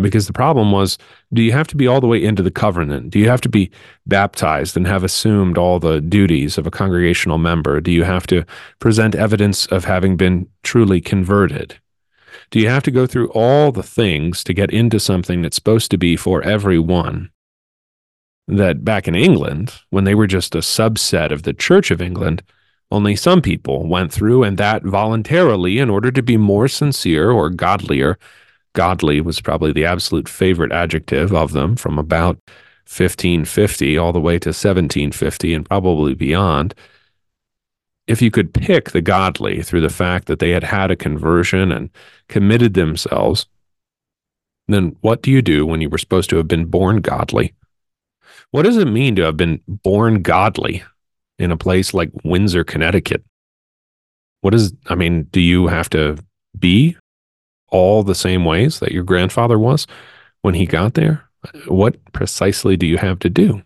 [0.00, 0.98] Because the problem was
[1.32, 3.10] do you have to be all the way into the covenant?
[3.10, 3.70] Do you have to be
[4.06, 7.80] baptized and have assumed all the duties of a congregational member?
[7.80, 8.44] Do you have to
[8.80, 11.78] present evidence of having been truly converted?
[12.50, 15.90] Do you have to go through all the things to get into something that's supposed
[15.92, 17.30] to be for everyone?
[18.48, 22.42] That back in England, when they were just a subset of the Church of England,
[22.90, 27.50] only some people went through, and that voluntarily in order to be more sincere or
[27.50, 28.18] godlier.
[28.74, 32.36] Godly was probably the absolute favorite adjective of them from about
[32.86, 36.74] 1550 all the way to 1750 and probably beyond.
[38.06, 41.72] If you could pick the godly through the fact that they had had a conversion
[41.72, 41.88] and
[42.28, 43.46] committed themselves,
[44.68, 47.54] then what do you do when you were supposed to have been born godly?
[48.54, 50.84] What does it mean to have been born godly
[51.40, 53.24] in a place like Windsor, Connecticut?
[54.42, 56.18] What is, I mean, do you have to
[56.56, 56.96] be
[57.70, 59.88] all the same ways that your grandfather was
[60.42, 61.28] when he got there?
[61.66, 63.64] What precisely do you have to do?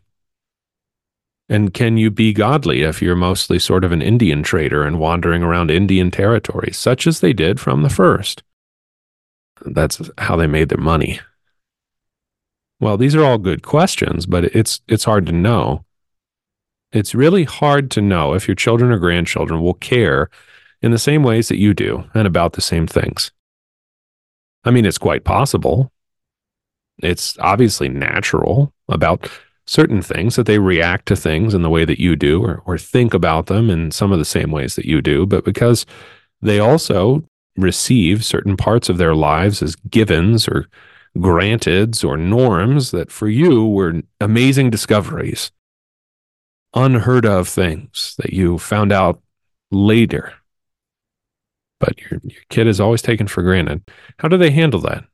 [1.51, 5.43] And can you be godly if you're mostly sort of an Indian trader and wandering
[5.43, 8.43] around Indian territory, such as they did from the first?
[9.67, 11.21] That's how they made their money.
[12.81, 15.85] Well, these are all good questions, but it's it's hard to know.
[16.93, 20.31] It's really hard to know if your children or grandchildren will care
[20.81, 23.33] in the same ways that you do and about the same things.
[24.65, 25.93] I mean, it's quite possible.
[27.03, 29.31] It's obviously natural about
[29.67, 32.79] certain things that they react to things in the way that you do or, or
[32.79, 35.85] think about them in some of the same ways that you do, but because
[36.41, 37.23] they also
[37.57, 40.69] receive certain parts of their lives as givens or
[41.17, 45.51] granteds or norms that for you were amazing discoveries,
[46.75, 49.21] unheard of things that you found out
[49.71, 50.35] later.
[51.81, 53.83] But your, your kid is always taken for granted.
[54.19, 55.05] How do they handle that?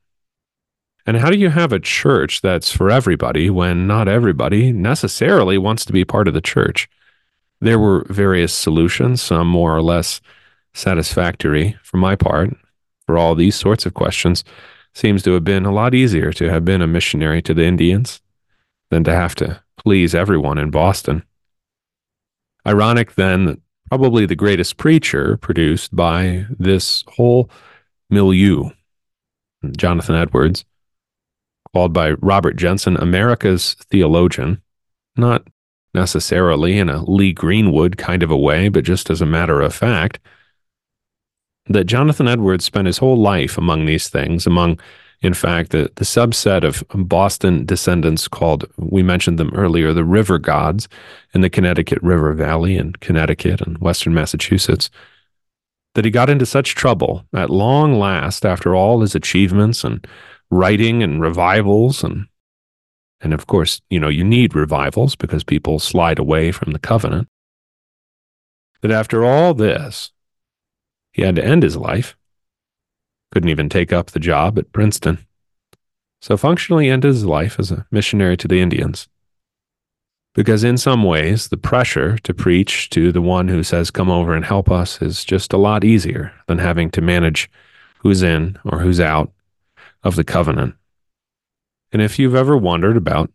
[1.05, 5.85] And how do you have a church that's for everybody when not everybody necessarily wants
[5.85, 6.89] to be part of the church?
[7.61, 10.19] There were various solutions, some more or less
[10.73, 12.55] satisfactory for my part,
[13.05, 14.43] for all these sorts of questions.
[14.95, 18.21] Seems to have been a lot easier to have been a missionary to the Indians
[18.89, 21.23] than to have to please everyone in Boston.
[22.65, 27.49] Ironic then that probably the greatest preacher produced by this whole
[28.09, 28.69] milieu,
[29.75, 30.65] Jonathan Edwards,
[31.73, 34.61] called by Robert Jenson America's theologian,
[35.17, 35.45] not
[35.93, 39.75] necessarily in a Lee Greenwood kind of a way, but just as a matter of
[39.75, 40.19] fact,
[41.67, 44.79] that Jonathan Edwards spent his whole life among these things, among,
[45.21, 50.37] in fact, the, the subset of Boston descendants called, we mentioned them earlier, the river
[50.37, 50.87] gods
[51.33, 54.89] in the Connecticut River Valley in Connecticut and Western Massachusetts,
[55.95, 60.05] that he got into such trouble at long last after all his achievements and
[60.51, 62.27] writing and revivals and
[63.21, 67.27] and of course, you know, you need revivals because people slide away from the covenant.
[68.81, 70.11] That after all this,
[71.15, 72.17] he had to end his life.
[73.31, 75.25] Couldn't even take up the job at Princeton.
[76.21, 79.07] So functionally ended his life as a missionary to the Indians.
[80.33, 84.35] Because in some ways, the pressure to preach to the one who says, Come over
[84.35, 87.49] and help us, is just a lot easier than having to manage
[87.99, 89.31] who's in or who's out
[90.03, 90.75] of the covenant.
[91.93, 93.31] And if you've ever wondered about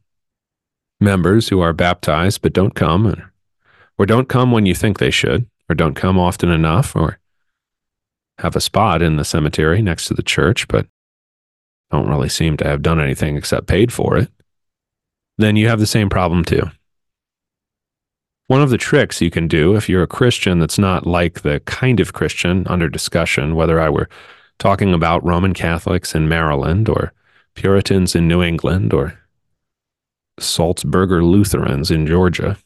[1.00, 3.06] members who are baptized but don't come,
[3.96, 7.19] or, don't come when you think they should, or don't come often enough, or
[8.40, 10.86] have a spot in the cemetery next to the church, but
[11.90, 14.30] don't really seem to have done anything except paid for it,
[15.38, 16.70] then you have the same problem too.
[18.46, 21.60] One of the tricks you can do if you're a Christian that's not like the
[21.60, 24.08] kind of Christian under discussion, whether I were
[24.58, 27.12] talking about Roman Catholics in Maryland or
[27.54, 29.18] Puritans in New England or
[30.40, 32.56] Salzburger Lutherans in Georgia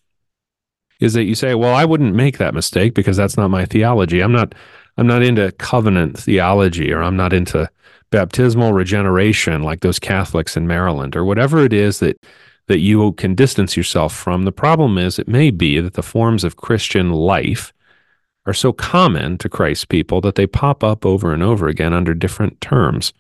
[1.01, 4.21] is that you say, well, I wouldn't make that mistake because that's not my theology.
[4.21, 4.55] I'm not
[4.97, 7.69] I'm not into covenant theology or I'm not into
[8.11, 12.25] baptismal regeneration like those Catholics in Maryland or whatever it is that
[12.67, 14.45] that you can distance yourself from.
[14.45, 17.75] The problem is it may be that the forms of Christian life
[18.47, 22.15] are so common to Christ's people that they pop up over and over again under
[22.15, 23.13] different terms.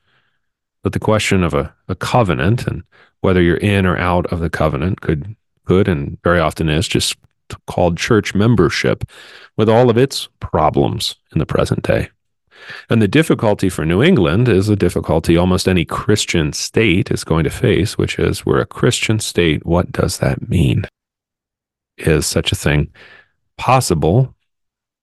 [0.82, 2.82] But the question of a, a covenant and
[3.20, 7.16] whether you're in or out of the covenant could could and very often is just
[7.66, 9.04] called church membership
[9.56, 12.08] with all of its problems in the present day.
[12.88, 17.44] And the difficulty for New England is a difficulty almost any Christian state is going
[17.44, 19.64] to face, which is we're a Christian state.
[19.66, 20.86] What does that mean?
[21.98, 22.90] Is such a thing
[23.58, 24.34] possible?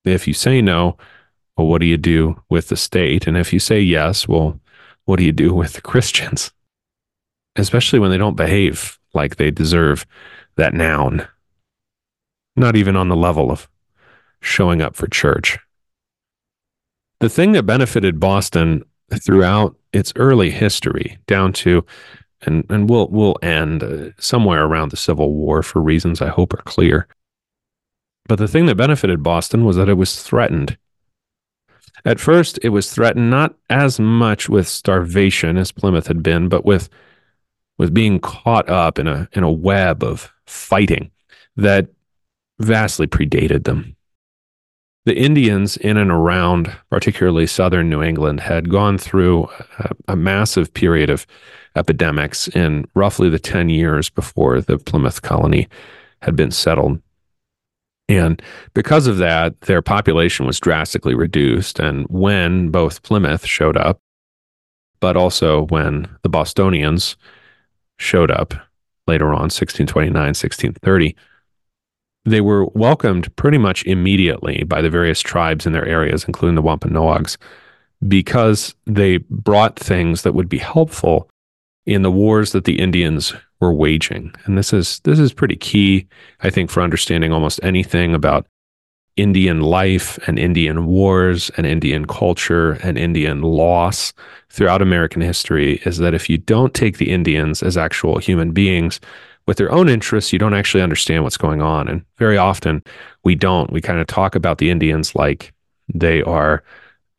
[0.03, 0.97] If you say no,
[1.55, 3.27] well, what do you do with the state?
[3.27, 4.59] And if you say yes, well,
[5.05, 6.51] what do you do with the Christians?
[7.55, 10.05] Especially when they don't behave like they deserve
[10.55, 11.27] that noun.
[12.55, 13.69] Not even on the level of
[14.41, 15.59] showing up for church.
[17.19, 18.83] The thing that benefited Boston
[19.23, 21.85] throughout its early history, down to
[22.43, 26.53] and and we'll we'll end uh, somewhere around the Civil War for reasons I hope
[26.53, 27.07] are clear.
[28.27, 30.77] But the thing that benefited Boston was that it was threatened.
[32.05, 36.65] At first, it was threatened not as much with starvation as Plymouth had been, but
[36.65, 36.89] with
[37.77, 41.11] with being caught up in a in a web of fighting
[41.55, 41.87] that
[42.59, 43.95] vastly predated them.
[45.05, 49.49] The Indians in and around, particularly southern New England, had gone through
[49.79, 51.25] a, a massive period of
[51.75, 55.67] epidemics in roughly the 10 years before the Plymouth colony
[56.21, 57.01] had been settled
[58.11, 58.41] And
[58.73, 61.79] because of that, their population was drastically reduced.
[61.79, 64.01] And when both Plymouth showed up,
[64.99, 67.15] but also when the Bostonians
[67.97, 68.53] showed up
[69.07, 71.15] later on, 1629, 1630,
[72.25, 76.61] they were welcomed pretty much immediately by the various tribes in their areas, including the
[76.61, 77.37] Wampanoags,
[78.07, 81.29] because they brought things that would be helpful
[81.85, 84.33] in the wars that the Indians were waging.
[84.45, 86.07] And this is this is pretty key,
[86.41, 88.47] I think, for understanding almost anything about
[89.17, 94.13] Indian life and Indian wars and Indian culture and Indian loss
[94.49, 98.99] throughout American history is that if you don't take the Indians as actual human beings
[99.47, 101.87] with their own interests, you don't actually understand what's going on.
[101.87, 102.83] And very often
[103.23, 103.71] we don't.
[103.71, 105.53] We kind of talk about the Indians like
[105.93, 106.63] they are,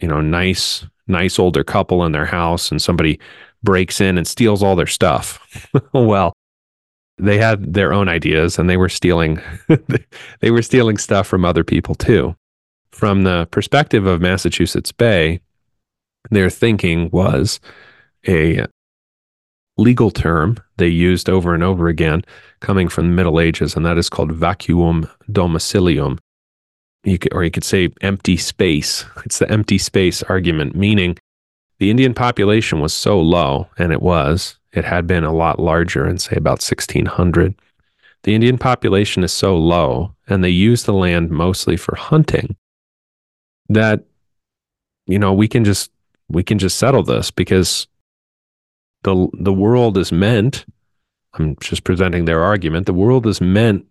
[0.00, 3.18] you know, nice, nice older couple in their house and somebody
[3.62, 5.66] breaks in and steals all their stuff.
[5.92, 6.32] well,
[7.18, 9.40] they had their own ideas and they were stealing
[10.40, 12.34] they were stealing stuff from other people too.
[12.90, 15.40] From the perspective of Massachusetts Bay,
[16.30, 17.58] their thinking was
[18.26, 18.66] a
[19.76, 22.24] legal term they used over and over again
[22.58, 26.18] coming from the Middle Ages, and that is called vacuum domicilium.
[27.04, 29.04] You could, or you could say empty space.
[29.24, 31.16] It's the empty space argument, meaning
[31.78, 36.08] the Indian population was so low, and it was, it had been a lot larger
[36.08, 37.54] in, say, about 1600.
[38.24, 42.56] The Indian population is so low, and they use the land mostly for hunting,
[43.68, 44.04] that,
[45.06, 45.92] you know, we can just
[46.28, 47.86] we can just settle this because
[49.04, 50.64] the the world is meant
[51.34, 53.86] i'm just presenting their argument the world is meant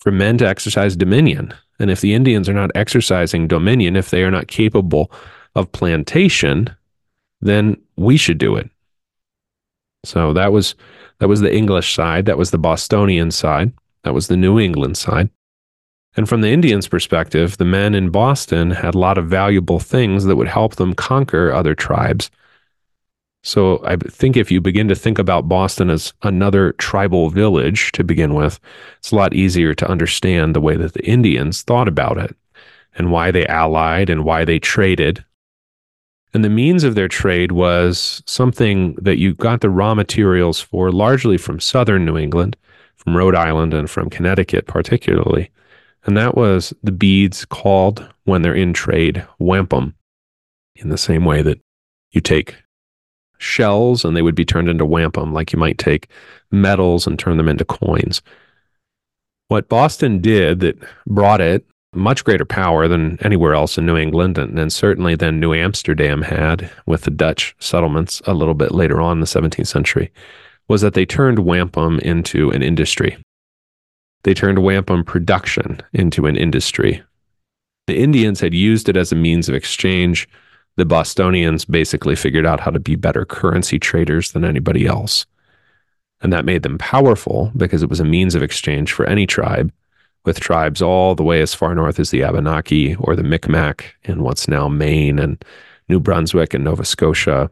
[0.00, 1.52] for men to exercise dominion.
[1.80, 5.10] And if the indians are not exercising dominion if they are not capable
[5.54, 6.70] of plantation
[7.40, 8.70] then we should do it.
[10.04, 10.74] So that was
[11.18, 12.26] that was the english side.
[12.26, 13.72] That was the bostonian side.
[14.04, 15.30] That was the new england side.
[16.16, 20.24] And from the Indians' perspective, the men in Boston had a lot of valuable things
[20.24, 22.30] that would help them conquer other tribes.
[23.46, 28.02] So I think if you begin to think about Boston as another tribal village to
[28.02, 28.58] begin with,
[28.98, 32.34] it's a lot easier to understand the way that the Indians thought about it
[32.96, 35.24] and why they allied and why they traded.
[36.34, 40.90] And the means of their trade was something that you got the raw materials for
[40.90, 42.56] largely from southern New England,
[42.96, 45.52] from Rhode Island, and from Connecticut, particularly.
[46.04, 49.94] And that was the beads called, when they're in trade, wampum,
[50.74, 51.60] in the same way that
[52.10, 52.56] you take
[53.38, 56.08] shells and they would be turned into wampum, like you might take
[56.50, 58.22] metals and turn them into coins.
[59.48, 64.38] What Boston did that brought it much greater power than anywhere else in New England,
[64.38, 69.00] and, and certainly than New Amsterdam had with the Dutch settlements a little bit later
[69.00, 70.12] on in the 17th century,
[70.68, 73.16] was that they turned wampum into an industry.
[74.24, 77.02] They turned wampum production into an industry.
[77.86, 80.28] The Indians had used it as a means of exchange
[80.76, 85.26] the Bostonians basically figured out how to be better currency traders than anybody else.
[86.20, 89.72] And that made them powerful because it was a means of exchange for any tribe,
[90.24, 94.22] with tribes all the way as far north as the Abenaki or the Micmac in
[94.22, 95.42] what's now Maine and
[95.88, 97.50] New Brunswick and Nova Scotia.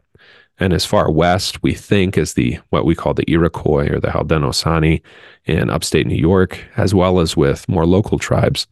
[0.57, 4.09] And as far west, we think, as the what we call the Iroquois or the
[4.09, 5.01] Haudenosaunee
[5.45, 8.67] in upstate New York, as well as with more local tribes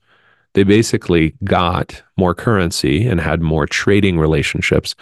[0.53, 4.95] they basically got more currency and had more trading relationships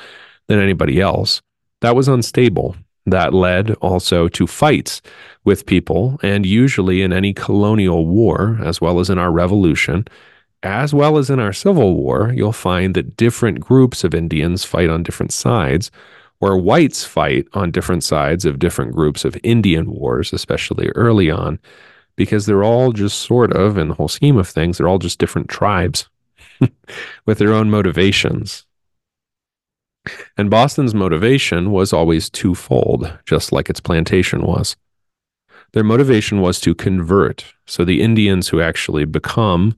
[0.47, 1.41] than anybody else.
[1.81, 2.75] That was unstable.
[3.05, 5.01] That led also to fights
[5.43, 6.19] with people.
[6.21, 10.05] And usually in any colonial war, as well as in our revolution,
[10.63, 14.89] as well as in our Civil War, you'll find that different groups of Indians fight
[14.89, 15.89] on different sides,
[16.39, 21.59] or whites fight on different sides of different groups of Indian wars, especially early on
[22.15, 25.19] because they're all just sort of, in the whole scheme of things, they're all just
[25.19, 26.09] different tribes
[27.25, 28.65] with their own motivations.
[30.37, 34.75] And Boston's motivation was always twofold, just like its plantation was.
[35.73, 37.45] Their motivation was to convert.
[37.65, 39.77] So the Indians who actually become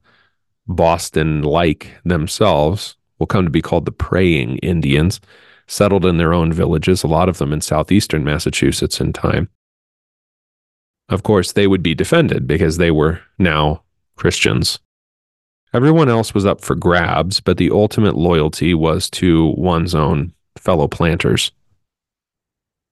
[0.67, 5.19] Boston like themselves will come to be called the praying Indians,
[5.67, 9.49] settled in their own villages, a lot of them in southeastern Massachusetts in time.
[11.09, 13.83] Of course, they would be defended because they were now
[14.15, 14.79] Christians.
[15.73, 20.87] Everyone else was up for grabs, but the ultimate loyalty was to one's own fellow
[20.87, 21.51] planters.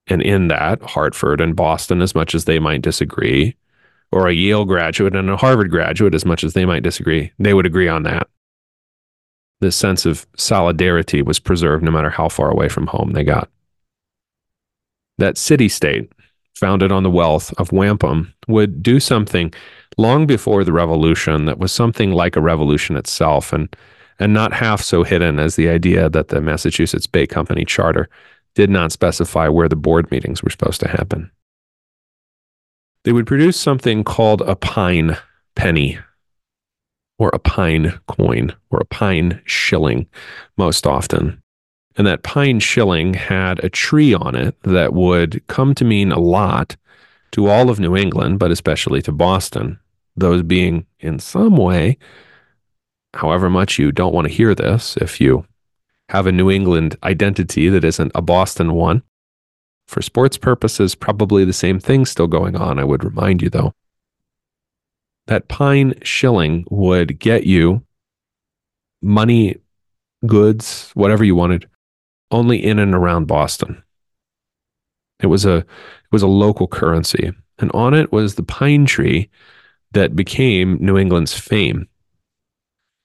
[0.07, 3.55] And in that, Hartford and Boston, as much as they might disagree,
[4.11, 7.53] or a Yale graduate and a Harvard graduate, as much as they might disagree, they
[7.53, 8.27] would agree on that.
[9.61, 13.49] This sense of solidarity was preserved no matter how far away from home they got.
[15.19, 16.11] That city state
[16.55, 19.53] founded on the wealth of wampum, would do something
[19.97, 23.75] long before the revolution that was something like a revolution itself and
[24.19, 28.07] and not half so hidden as the idea that the Massachusetts Bay Company charter
[28.53, 31.31] did not specify where the board meetings were supposed to happen.
[33.03, 35.17] They would produce something called a pine
[35.55, 35.97] penny
[37.17, 40.07] or a pine coin or a pine shilling
[40.55, 41.41] most often.
[41.97, 46.19] And that pine shilling had a tree on it that would come to mean a
[46.19, 46.77] lot
[47.31, 49.79] to all of New England, but especially to Boston.
[50.15, 51.97] Those being in some way,
[53.13, 55.45] however much you don't want to hear this, if you
[56.09, 59.01] have a New England identity that isn't a Boston one.
[59.87, 63.73] For sports purposes, probably the same thing still going on, I would remind you though.
[65.27, 67.85] That pine shilling would get you
[69.01, 69.57] money,
[70.25, 71.67] goods, whatever you wanted,
[72.31, 73.83] only in and around Boston.
[75.21, 79.29] It was a it was a local currency, and on it was the pine tree
[79.91, 81.87] that became New England's fame.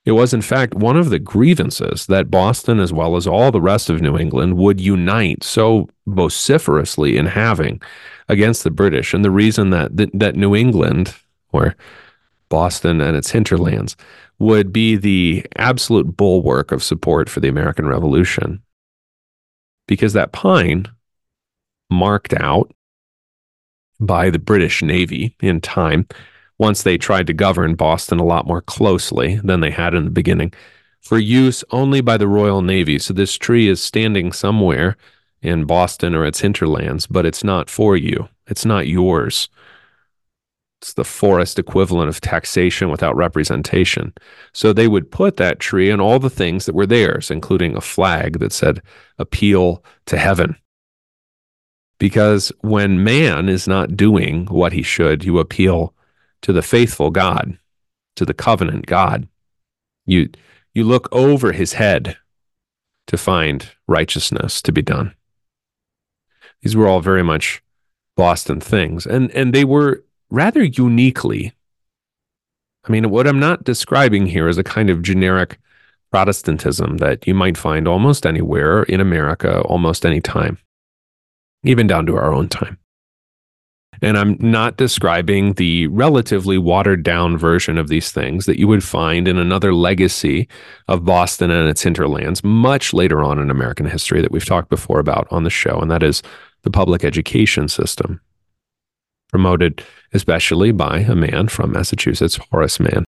[0.05, 3.59] It was, in fact, one of the grievances that Boston, as well as all the
[3.59, 7.81] rest of New England, would unite so vociferously in having
[8.29, 9.13] against the British.
[9.13, 11.13] And the reason that, that, that New England,
[11.51, 11.75] or
[12.47, 13.97] Boston and its hinterlands,
[14.39, 18.61] would be the absolute bulwark of support for the American Revolution.
[19.87, 20.87] Because that pine,
[21.89, 22.71] marked out
[23.99, 26.07] by the British Navy in time,
[26.57, 30.11] once they tried to govern Boston a lot more closely than they had in the
[30.11, 30.53] beginning,
[31.01, 32.99] for use only by the Royal Navy.
[32.99, 34.97] So this tree is standing somewhere
[35.41, 38.27] in Boston or its hinterlands, but it's not for you.
[38.47, 39.49] It's not yours.
[40.81, 44.13] It's the forest equivalent of taxation without representation.
[44.53, 47.81] So they would put that tree and all the things that were theirs, including a
[47.81, 48.81] flag that said,
[49.17, 50.55] Appeal to Heaven.
[51.99, 55.95] Because when man is not doing what he should, you appeal
[56.43, 57.57] to the faithful God,
[58.15, 59.27] to the covenant God.
[60.05, 60.29] You,
[60.75, 62.17] you look over his head
[63.07, 65.15] to find righteousness to be done.
[66.61, 67.63] These were all very much
[68.15, 71.53] Boston things, and, and they were rather uniquely.
[72.85, 75.59] I mean, what I'm not describing here is a kind of generic
[76.11, 80.57] Protestantism that you might find almost anywhere in America, almost any time,
[81.63, 82.77] even down to our own time.
[84.01, 88.83] And I'm not describing the relatively watered down version of these things that you would
[88.83, 90.47] find in another legacy
[90.87, 94.99] of Boston and its hinterlands much later on in American history that we've talked before
[94.99, 96.21] about on the show, and that is
[96.61, 98.21] the public education system,
[99.29, 103.05] promoted especially by a man from Massachusetts, Horace Mann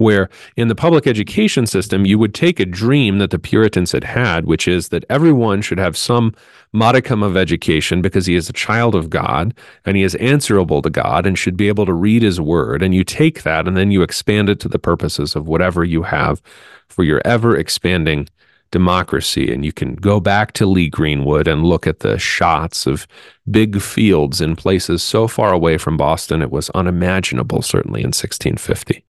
[0.00, 4.02] where in the public education system, you would take a dream that the Puritans had
[4.02, 6.34] had, which is that everyone should have some
[6.72, 9.52] modicum of education because he is a child of God
[9.84, 12.82] and he is answerable to God and should be able to read his word.
[12.82, 16.02] And you take that and then you expand it to the purposes of whatever you
[16.04, 16.40] have
[16.88, 18.26] for your ever expanding
[18.70, 19.52] democracy.
[19.52, 23.06] And you can go back to Lee Greenwood and look at the shots of
[23.50, 29.04] big fields in places so far away from Boston, it was unimaginable, certainly in 1650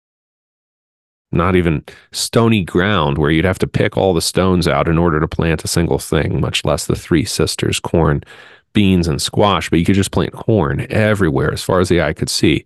[1.33, 5.21] not even stony ground where you'd have to pick all the stones out in order
[5.21, 8.23] to plant a single thing, much less the three sisters corn,
[8.73, 9.71] beans, and squash.
[9.71, 12.65] But you could just plant corn everywhere as far as the eye could see.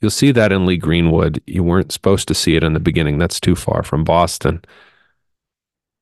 [0.00, 1.42] You'll see that in Lee Greenwood.
[1.46, 3.18] You weren't supposed to see it in the beginning.
[3.18, 4.62] That's too far from Boston.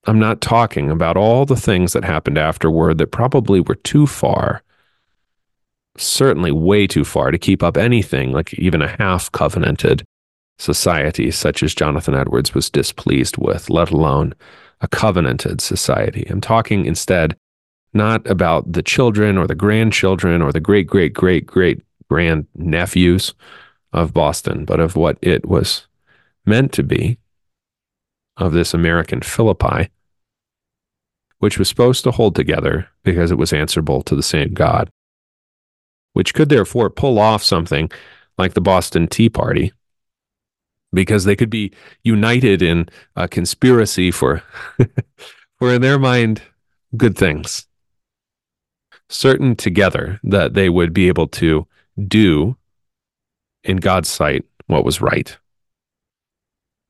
[0.05, 4.63] I'm not talking about all the things that happened afterward that probably were too far,
[5.97, 10.03] certainly way too far to keep up anything like even a half covenanted
[10.59, 14.35] society such as Jonathan Edwards was displeased with, let alone
[14.81, 16.27] a covenanted society.
[16.29, 17.37] I'm talking instead
[17.95, 23.35] not about the children or the grandchildren or the great, great, great, great grand nephews
[23.93, 25.87] of Boston, but of what it was
[26.45, 27.19] meant to be
[28.37, 29.91] of this American Philippi,
[31.39, 34.91] which was supposed to hold together because it was answerable to the same God,
[36.13, 37.91] which could therefore pull off something
[38.39, 39.73] like the Boston Tea Party
[40.93, 41.73] because they could be
[42.05, 44.43] united in a conspiracy for,
[45.59, 46.43] for in their mind,
[46.97, 47.67] good things.
[49.09, 51.67] Certain together that they would be able to
[52.09, 52.57] do
[53.65, 55.37] in God's sight what was right.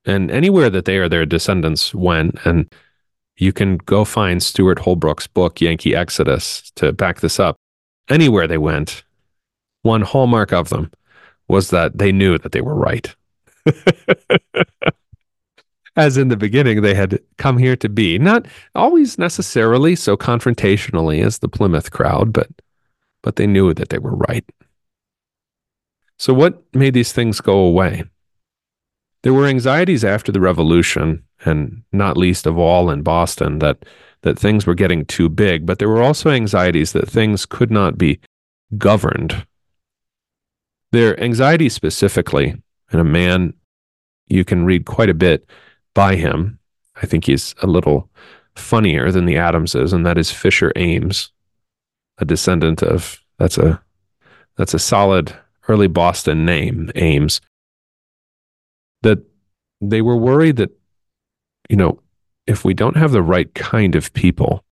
[0.05, 2.73] And anywhere that they or their descendants went, and
[3.37, 7.57] you can go find Stewart Holbrook's book, Yankee Exodus, to back this up.
[8.09, 9.05] Anywhere they went,
[9.83, 10.91] one hallmark of them
[11.49, 13.15] was that they knew that they were right.
[15.97, 21.23] As in the beginning, they had come here to be, not always necessarily so confrontationally
[21.23, 22.49] as the Plymouth crowd, but
[23.23, 24.45] but they knew that they were right.
[26.19, 28.05] So, what made these things go away?
[29.23, 33.85] There were anxieties after the revolution, and not least of all in Boston, that,
[34.23, 37.97] that things were getting too big, but there were also anxieties that things could not
[37.97, 38.21] be
[38.77, 39.47] governed.
[40.91, 42.61] Their anxiety specifically,
[42.91, 43.55] and a man
[44.27, 45.49] you can read quite a bit
[45.95, 46.59] by him.
[47.01, 48.11] I think he's a little
[48.57, 51.31] funnier than the Adamses, and that is Fisher Ames,
[52.19, 53.81] a descendant of that's a
[54.57, 55.35] that's a solid
[55.69, 57.41] early Boston name, Ames.
[59.03, 59.19] That
[59.81, 60.71] they were worried that,
[61.69, 62.01] you know,
[62.47, 64.65] if we don't have the right kind of people,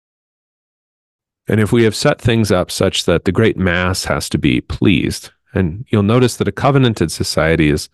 [1.48, 4.60] and if we have set things up such that the great mass has to be
[4.60, 7.88] pleased, and you'll notice that a covenanted society is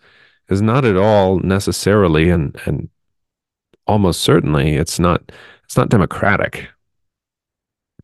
[0.49, 2.89] is not at all necessarily and and
[3.85, 5.31] almost certainly it's not
[5.63, 6.69] it's not democratic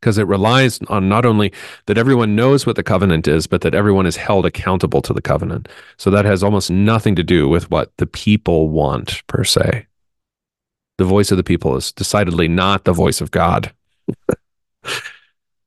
[0.04, 1.54] because it relies on not only
[1.86, 5.22] that everyone knows what the covenant is but that everyone is held accountable to the
[5.22, 5.70] covenant.
[5.96, 9.88] So that has almost nothing to do with what the people want per se.
[10.98, 13.74] The voice of the people is decidedly not the voice of god.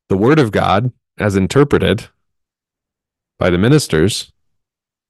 [0.09, 2.07] The word of god as interpreted
[3.37, 4.31] by the ministers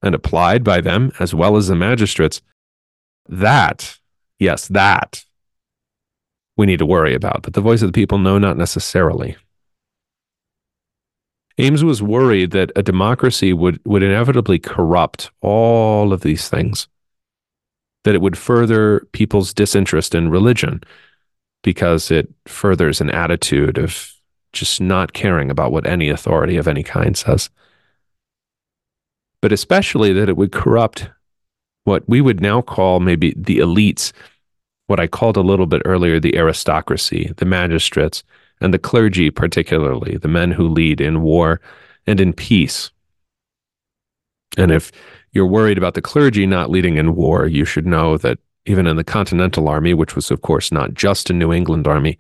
[0.02, 2.42] and applied by them as well as the magistrates,
[3.30, 4.00] that,
[4.40, 5.24] yes, that
[6.58, 7.44] we need to worry about.
[7.44, 9.38] But the voice of the people, no, not necessarily.
[11.60, 16.88] Ames was worried that a democracy would, would inevitably corrupt all of these things,
[18.04, 20.82] that it would further people's disinterest in religion
[21.64, 24.14] because it furthers an attitude of
[24.54, 27.50] just not caring about what any authority of any kind says
[29.42, 31.10] but especially that it would corrupt
[31.84, 34.12] what we would now call maybe the elites,
[34.88, 38.24] what I called a little bit earlier the aristocracy, the magistrates,
[38.60, 41.62] and the clergy, particularly the men who lead in war
[42.06, 42.92] and in peace.
[44.58, 44.92] And if
[45.32, 48.98] you're worried about the clergy not leading in war, you should know that even in
[48.98, 52.18] the Continental Army, which was, of course, not just a New England army,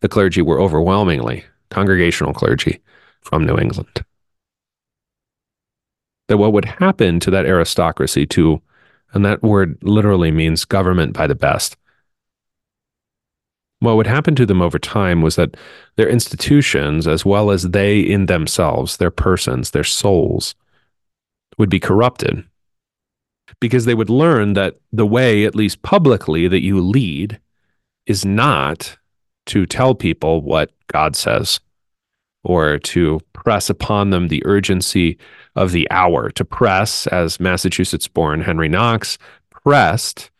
[0.00, 2.80] the clergy were overwhelmingly congregational clergy
[3.22, 4.04] from New England
[6.28, 8.60] that what would happen to that aristocracy to
[9.12, 11.76] and that word literally means government by the best
[13.80, 15.56] what would happen to them over time was that
[15.96, 20.54] their institutions as well as they in themselves their persons their souls
[21.58, 22.44] would be corrupted.
[23.60, 27.40] Because they would learn that the way at least publicly that you lead
[28.06, 28.98] is not
[29.46, 31.60] to tell people what god says
[32.46, 35.18] or to press upon them the urgency
[35.56, 39.18] of the hour, to press, as Massachusetts born Henry Knox
[39.50, 40.30] pressed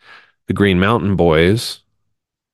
[0.47, 1.83] the Green Mountain Boys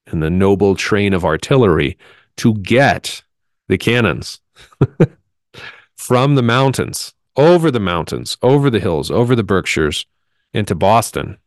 [0.07, 1.97] and the noble train of artillery
[2.37, 3.23] to get
[3.69, 4.41] the cannons
[5.97, 10.07] from the mountains, over the mountains, over the hills, over the Berkshires,
[10.53, 11.39] into Boston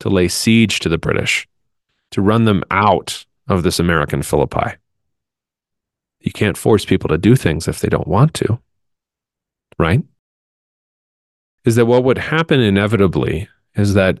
[0.00, 1.48] to lay siege to the British,
[2.10, 4.76] to run them out of this American Philippi.
[6.20, 8.60] You can't force people to do things if they don't want to,
[9.78, 10.02] right?
[11.64, 14.20] Is that what would happen inevitably is that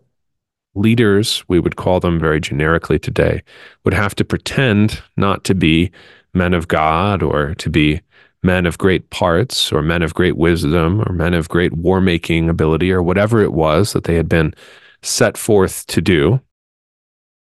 [0.76, 3.42] leaders, we would call them very generically today,
[3.84, 5.90] would have to pretend not to be
[6.34, 8.00] men of God or to be
[8.42, 12.48] men of great parts or men of great wisdom or men of great war making
[12.48, 14.54] ability or whatever it was that they had been
[15.02, 16.40] set forth to do.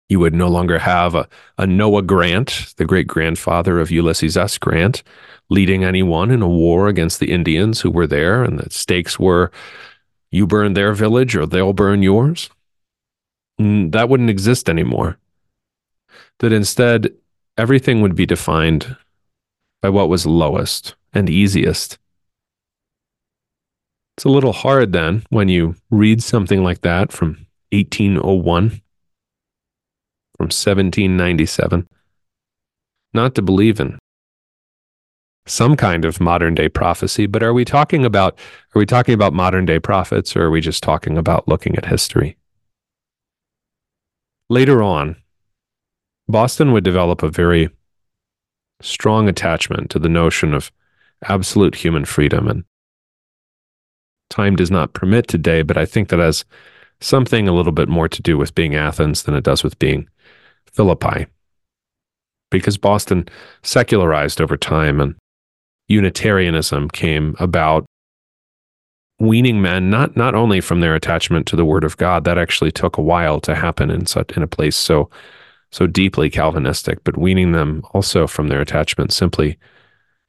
[0.09, 4.57] You would no longer have a, a Noah Grant, the great grandfather of Ulysses S.
[4.57, 5.01] Grant,
[5.49, 9.51] leading anyone in a war against the Indians who were there, and the stakes were
[10.29, 12.49] you burn their village or they'll burn yours.
[13.91, 15.17] That wouldn't exist anymore.
[16.39, 17.13] That instead,
[17.57, 18.95] everything would be defined
[19.81, 21.97] by what was lowest and easiest.
[24.17, 28.81] It's a little hard then when you read something like that from 1801
[30.37, 31.87] from 1797.
[33.13, 33.97] Not to believe in
[35.45, 38.37] some kind of modern day prophecy, but are we talking about
[38.75, 41.85] are we talking about modern day prophets or are we just talking about looking at
[41.85, 42.37] history?
[44.53, 45.15] Later on,
[46.27, 47.71] Boston would develop a very
[48.83, 50.71] strong attachment to the notion of
[51.23, 52.63] absolute human freedom and
[54.29, 56.45] time does not permit today, but I think that has
[57.01, 60.07] something a little bit more to do with being Athens than it does with being
[60.71, 61.25] Philippi.
[62.51, 63.27] Because Boston
[63.63, 65.15] secularized over time and
[65.87, 67.85] Unitarianism came about
[69.23, 72.71] weaning men not not only from their attachment to the word of God that actually
[72.71, 75.09] took a while to happen in such in a place so
[75.71, 79.57] so deeply Calvinistic, but weaning them also from their attachment simply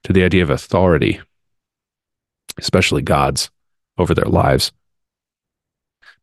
[0.05, 1.21] to the idea of authority
[2.59, 3.51] especially God's,
[3.99, 4.73] over their lives.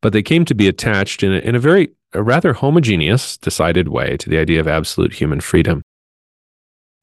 [0.02, 3.88] But they came to be attached in a, in a very a rather homogeneous, decided
[3.88, 5.82] way to the idea of absolute human freedom.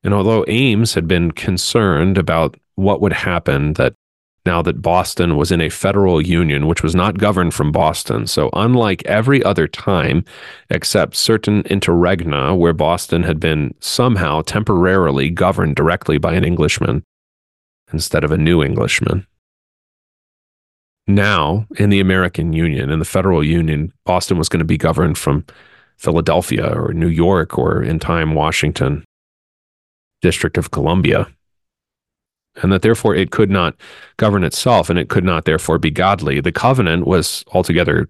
[0.05, 3.95] And although Ames had been concerned about what would happen that
[4.49, 8.27] now that Boston was in a federal union, which was not governed from Boston.
[8.27, 10.25] So, unlike every other time,
[10.71, 17.05] except certain interregna where Boston had been somehow temporarily governed directly by an Englishman
[17.93, 19.27] instead of a new Englishman.
[21.07, 25.19] Now, in the American Union, in the federal union, Boston was going to be governed
[25.19, 25.45] from
[25.99, 29.05] Philadelphia or New York or in time Washington,
[30.23, 31.29] District of Columbia
[32.63, 33.75] and that therefore it could not
[34.17, 36.41] govern itself and it could not therefore be godly.
[36.41, 38.09] The covenant was altogether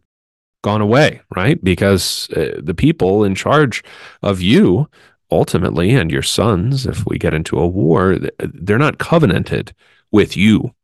[0.63, 1.63] gone away, right?
[1.63, 3.85] Because uh, the people in charge
[4.23, 4.89] of you
[5.31, 9.75] ultimately and your sons, if we get into a war, they're not covenanted
[10.11, 10.75] with you.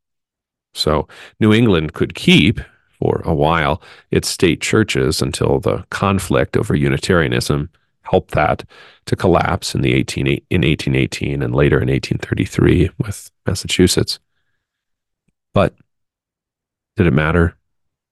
[0.74, 1.08] So
[1.40, 2.60] New England could keep
[2.98, 7.70] for a while its state churches until the conflict over Unitarianism
[8.04, 8.64] helped that
[9.06, 14.18] to collapse in the 18 in 1818 and later in 1833 with Massachusetts.
[15.52, 15.74] But
[16.96, 17.56] did it matter?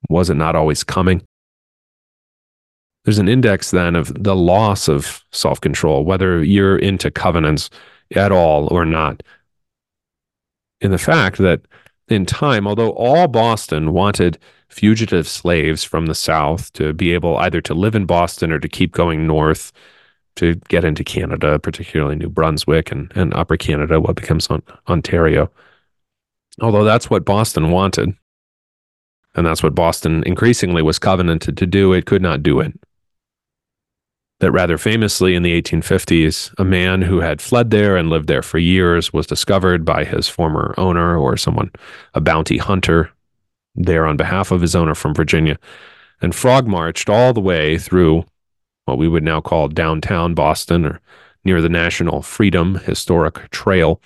[0.09, 1.23] Was it not always coming?
[3.05, 7.69] There's an index then of the loss of self control, whether you're into covenants
[8.15, 9.23] at all or not.
[10.81, 11.63] In the fact that
[12.09, 14.39] in time, although all Boston wanted
[14.73, 18.69] fugitive slaves from the South to be able either to live in Boston or to
[18.69, 19.73] keep going north
[20.37, 25.51] to get into Canada, particularly New Brunswick and, and Upper Canada, what becomes on, Ontario.
[26.61, 28.15] Although that's what Boston wanted,
[29.35, 32.73] and that's what Boston increasingly was covenanted to do, it could not do it.
[34.41, 38.43] That rather famously in the 1850s, a man who had fled there and lived there
[38.43, 41.71] for years was discovered by his former owner or someone,
[42.15, 43.13] a bounty hunter,
[43.75, 45.59] there on behalf of his owner from Virginia,
[46.21, 48.25] and frog marched all the way through
[48.85, 51.01] what we would now call downtown Boston or
[51.45, 54.01] near the National Freedom Historic Trail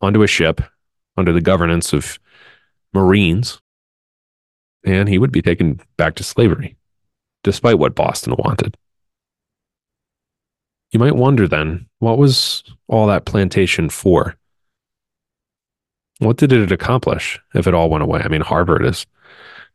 [0.00, 0.60] onto a ship
[1.16, 2.18] under the governance of
[2.92, 3.60] Marines,
[4.84, 6.76] and he would be taken back to slavery,
[7.44, 8.76] despite what Boston wanted.
[10.90, 14.36] You might wonder then, what was all that plantation for?
[16.22, 18.20] What did it accomplish if it all went away?
[18.24, 19.06] I mean, Harvard is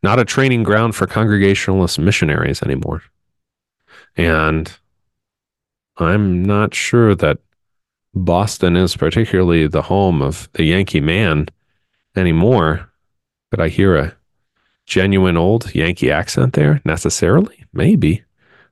[0.02, 3.02] not a training ground for Congregationalist missionaries anymore.
[4.16, 4.72] And
[5.98, 7.38] I'm not sure that
[8.14, 11.48] Boston is particularly the home of the Yankee man
[12.16, 12.90] anymore.
[13.50, 14.16] Could I hear a
[14.86, 17.66] genuine old Yankee accent there necessarily?
[17.74, 18.24] Maybe.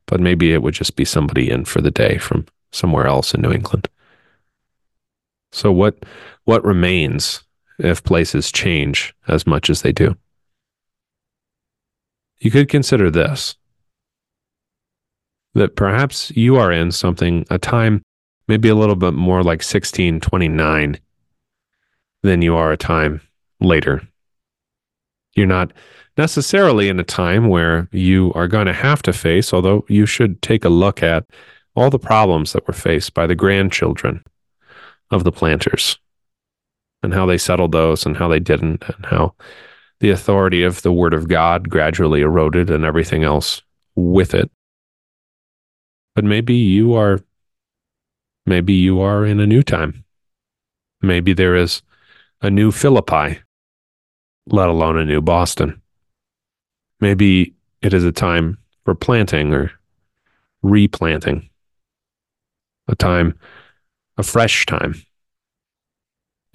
[0.07, 3.43] But maybe it would just be somebody in for the day from somewhere else in
[3.43, 3.89] New England.
[5.53, 6.05] So what
[6.45, 7.43] what remains
[7.79, 10.17] if places change as much as they do?
[12.39, 13.57] You could consider this
[15.55, 18.03] that perhaps you are in something, a time
[18.47, 21.01] maybe a little bit more like 1629
[22.23, 23.21] than you are a time
[23.61, 24.07] later.
[25.35, 25.73] You're not
[26.19, 30.43] necessarily in a time where you are going to have to face, although you should
[30.43, 31.25] take a look at
[31.75, 34.23] all the problems that were faced by the grandchildren
[35.11, 35.99] of the planters
[37.07, 39.33] and how they settled those and how they didn't, and how
[40.01, 43.63] the authority of the word of God gradually eroded and everything else
[43.95, 44.51] with it.
[46.17, 47.21] But maybe you are
[48.45, 50.05] maybe you are in a new time.
[51.01, 51.81] Maybe there is
[52.43, 53.39] a new Philippi,
[54.49, 55.81] let alone a new Boston.
[56.99, 59.71] Maybe it is a time for planting or
[60.65, 61.51] replanting,
[62.89, 63.39] a time,
[64.19, 65.06] a fresh time.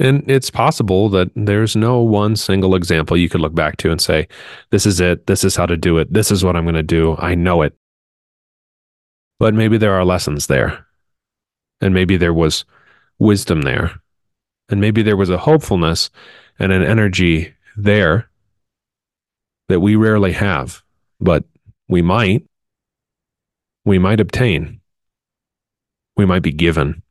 [0.02, 4.02] And it's possible that there's no one single example you could look back to and
[4.02, 4.28] say,
[4.72, 5.28] this is it.
[5.28, 6.12] This is how to do it.
[6.12, 7.16] This is what I'm going to do.
[7.20, 7.78] I know it.
[9.38, 10.88] But maybe there are lessons there.
[11.82, 12.66] And maybe there was
[13.20, 14.02] wisdom there.
[14.70, 16.10] And maybe there was a hopefulness
[16.58, 18.28] and an energy there
[19.70, 20.82] that we rarely have,
[21.20, 21.44] but
[21.88, 22.44] we might.
[23.86, 24.82] We might obtain.
[26.18, 27.04] We might be given.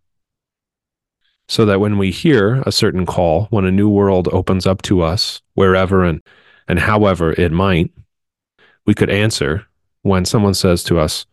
[1.51, 5.03] So that when we hear a certain call, when a new world opens up to
[5.03, 6.23] us, wherever and,
[6.69, 7.91] and however it might,
[8.87, 9.67] we could answer
[10.03, 11.27] when someone says to us,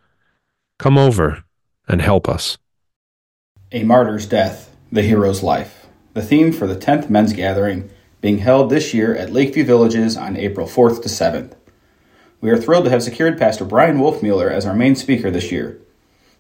[0.80, 1.44] Come over
[1.88, 2.58] and help us.
[3.72, 5.86] A Martyr's Death, The Hero's Life.
[6.16, 7.88] The theme for the 10th Men's Gathering
[8.20, 11.54] being held this year at Lakeview Villages on April 4th to 7th.
[12.42, 15.80] We are thrilled to have secured Pastor Bryan Wolfmueller as our main speaker this year.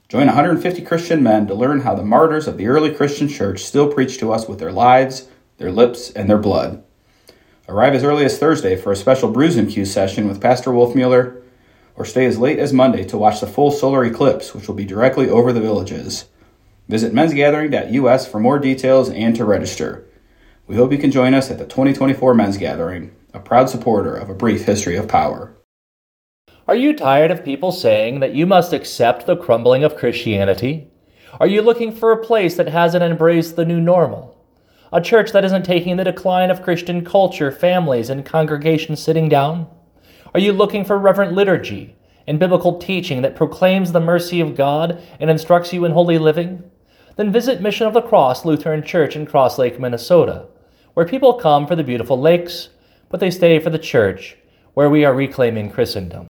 [0.09, 3.91] Join 150 Christian men to learn how the martyrs of the early Christian church still
[3.91, 5.27] preach to us with their lives,
[5.57, 6.81] their lips, and their blood.
[7.67, 11.41] Arrive as early as Thursday for a special Brews and Q session with Pastor Wolfmueller,
[11.97, 14.85] or stay as late as Monday to watch the full solar eclipse, which will be
[14.85, 16.23] directly over the villages.
[16.87, 20.07] Visit mensgathering.us for more details and to register.
[20.67, 24.29] We hope you can join us at the 2024 Men's Gathering, a proud supporter of
[24.29, 25.56] A Brief History of Power.
[26.69, 30.91] Are you tired of people saying that you must accept the crumbling of Christianity?
[31.39, 34.37] Are you looking for a place that hasn't embraced the new normal?
[34.91, 39.67] A church that isn't taking the decline of Christian culture, families, and congregations sitting down?
[40.33, 41.95] Are you looking for reverent liturgy
[42.27, 46.69] and biblical teaching that proclaims the mercy of God and instructs you in holy living?
[47.15, 50.47] Then visit Mission of the Cross Lutheran Church in Crosslake, Minnesota,
[50.95, 52.67] where people come for the beautiful lakes,
[53.07, 54.35] but they stay for the church,
[54.73, 56.27] where we are reclaiming Christendom.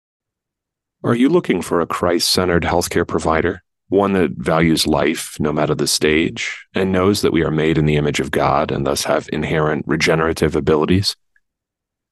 [1.04, 3.64] Are you looking for a Christ centered healthcare provider?
[3.88, 7.86] One that values life no matter the stage and knows that we are made in
[7.86, 11.16] the image of God and thus have inherent regenerative abilities?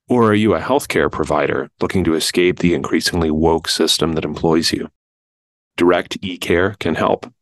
[0.09, 4.73] Or are you a healthcare provider looking to escape the increasingly woke system that employs
[4.73, 4.89] you?
[5.77, 7.33] Direct eCare can help.